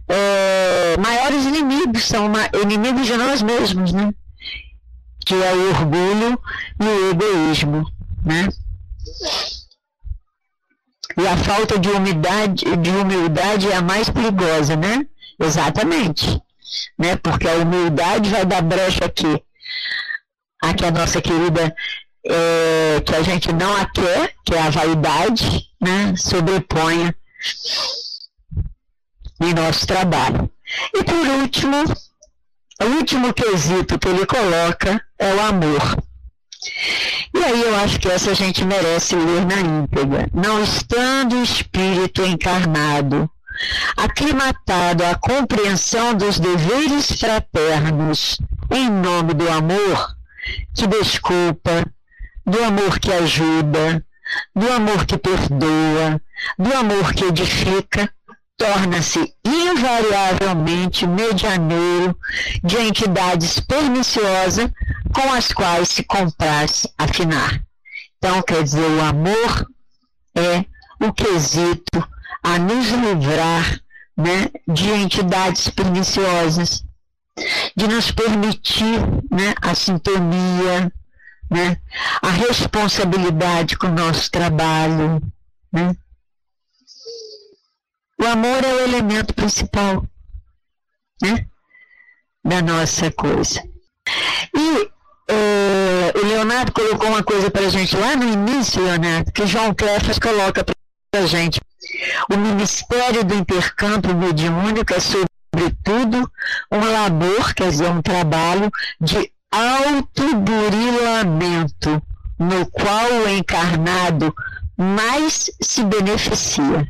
é, 0.09 0.97
maiores 0.99 1.47
inimigos, 1.47 2.05
são 2.05 2.30
inimigos 2.62 3.07
de 3.07 3.16
nós 3.16 3.40
mesmos, 3.43 3.93
né? 3.93 4.12
Que 5.25 5.35
é 5.35 5.53
o 5.53 5.68
orgulho 5.70 6.41
e 6.81 6.85
o 6.85 7.11
egoísmo, 7.11 7.91
né? 8.25 8.49
E 11.16 11.27
a 11.27 11.37
falta 11.37 11.79
de 11.79 11.89
humildade, 11.89 12.64
de 12.77 12.91
humildade 12.91 13.70
é 13.70 13.77
a 13.77 13.83
mais 13.83 14.09
perigosa, 14.09 14.77
né? 14.77 15.07
Exatamente. 15.39 16.43
Né? 16.99 17.16
Porque 17.16 17.49
a 17.49 17.57
humildade 17.57 18.31
vai 18.31 18.47
dar 18.47 18.62
brecha 18.62 19.05
aqui. 19.05 19.43
Aqui 20.62 20.85
a 20.85 20.91
nossa 20.91 21.20
querida, 21.20 21.75
é, 22.25 23.01
que 23.05 23.14
a 23.14 23.23
gente 23.23 23.53
não 23.53 23.77
a 23.77 23.85
quer, 23.87 24.35
que 24.45 24.55
é 24.55 24.61
a 24.61 24.70
vaidade, 24.70 25.68
né? 25.81 26.14
Sobreponha 26.16 27.14
em 29.41 29.53
nosso 29.55 29.87
trabalho. 29.87 30.51
E 30.95 31.05
por 31.05 31.27
último, 31.41 31.77
o 32.81 32.85
último 32.97 33.35
quesito 33.35 33.99
que 33.99 34.09
ele 34.09 34.25
coloca 34.25 35.05
é 35.23 35.35
o 35.35 35.41
amor. 35.41 35.97
E 37.35 37.39
aí 37.45 37.62
eu 37.62 37.75
acho 37.77 37.99
que 37.99 38.09
essa 38.09 38.31
a 38.31 38.35
gente 38.35 38.64
merece 38.64 39.16
ler 39.16 39.45
na 39.47 39.61
íntegra. 39.61 40.29
Não 40.33 40.62
estando 40.62 41.37
o 41.37 41.43
espírito 41.43 42.23
encarnado, 42.23 43.29
aclimatado 43.97 45.05
à 45.05 45.14
compreensão 45.14 46.14
dos 46.14 46.39
deveres 46.39 47.12
fraternos 47.12 48.39
em 48.70 48.91
nome 48.91 49.35
do 49.35 49.49
amor 49.51 50.16
que 50.75 50.87
desculpa, 50.87 51.85
do 52.45 52.62
amor 52.64 52.99
que 52.99 53.12
ajuda, 53.12 54.05
do 54.55 54.73
amor 54.73 55.05
que 55.07 55.16
perdoa, 55.16 56.20
do 56.59 56.75
amor 56.75 57.12
que 57.12 57.25
edifica, 57.25 58.11
torna-se 58.57 59.35
invariavelmente 59.45 61.07
medianeiro 61.07 62.16
de 62.62 62.77
entidades 62.79 63.61
perniciosas 63.61 64.70
com 65.23 65.33
as 65.33 65.53
quais 65.53 65.89
se 65.89 66.03
compraz 66.03 66.87
afinar. 66.99 67.62
Então, 68.18 68.43
quer 68.43 68.62
dizer, 68.62 68.81
o 68.81 69.01
amor 69.01 69.70
é 70.35 70.64
o 71.05 71.12
quesito 71.12 72.09
a 72.43 72.59
nos 72.59 72.89
livrar 72.89 73.81
né, 74.16 74.51
de 74.66 74.91
entidades 74.91 75.68
perniciosas, 75.70 76.85
de 77.77 77.87
nos 77.87 78.11
permitir 78.11 79.01
né, 79.31 79.55
a 79.62 79.75
sintonia, 79.75 80.93
né, 81.51 81.77
a 82.20 82.31
responsabilidade 82.31 83.77
com 83.77 83.87
o 83.87 83.93
nosso 83.93 84.31
trabalho, 84.31 85.20
né, 85.73 85.97
o 88.20 88.27
amor 88.27 88.64
é 88.64 88.75
o 88.75 88.81
elemento 88.81 89.35
principal 89.35 90.05
né, 91.20 91.47
da 92.45 92.61
nossa 92.61 93.11
coisa. 93.11 93.62
E 94.55 94.91
o 96.15 96.27
Leonardo 96.27 96.73
colocou 96.73 97.09
uma 97.09 97.23
coisa 97.23 97.51
para 97.51 97.67
a 97.67 97.69
gente 97.69 97.95
lá 97.97 98.17
no 98.17 98.25
início, 98.25 98.83
Leonardo, 98.83 99.31
que 99.33 99.47
João 99.47 99.75
Clefas 99.75 100.19
coloca 100.19 100.65
para 100.65 100.75
a 101.15 101.27
gente. 101.27 101.61
O 102.33 102.37
Ministério 102.37 103.25
do 103.25 103.35
Intercâmbio 103.35 104.15
Mediúnico 104.15 104.95
é, 104.95 105.01
sobretudo, 105.01 106.31
um 106.71 106.93
labor, 106.93 107.53
quer 107.55 107.71
dizer, 107.71 107.91
um 107.91 108.03
trabalho 108.03 108.71
de 109.01 109.33
autoburilamento, 109.51 112.01
no 112.39 112.67
qual 112.67 113.11
o 113.25 113.29
encarnado 113.29 114.33
mais 114.77 115.51
se 115.61 115.83
beneficia. 115.85 116.87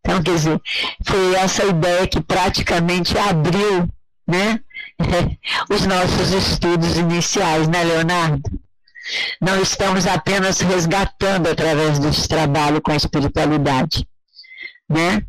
Então, 0.00 0.22
quer 0.22 0.34
dizer, 0.34 0.60
foi 1.04 1.34
essa 1.36 1.64
ideia 1.64 2.06
que 2.06 2.20
praticamente 2.20 3.16
abriu 3.16 3.88
né, 4.26 4.60
os 5.70 5.86
nossos 5.86 6.32
estudos 6.32 6.96
iniciais, 6.96 7.68
né, 7.68 7.84
Leonardo? 7.84 8.42
Não 9.40 9.60
estamos 9.60 10.06
apenas 10.06 10.60
resgatando 10.60 11.48
através 11.48 11.98
desse 11.98 12.28
trabalho 12.28 12.80
com 12.80 12.92
a 12.92 12.96
espiritualidade. 12.96 14.06
Né? 14.88 15.22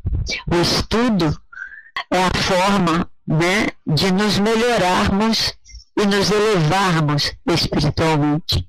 O 0.51 0.55
estudo 0.61 1.35
é 2.11 2.23
a 2.23 2.41
forma 2.41 3.09
né, 3.27 3.67
de 3.85 4.11
nos 4.11 4.39
melhorarmos 4.39 5.53
e 5.97 6.05
nos 6.05 6.31
elevarmos 6.31 7.33
espiritualmente. 7.47 8.67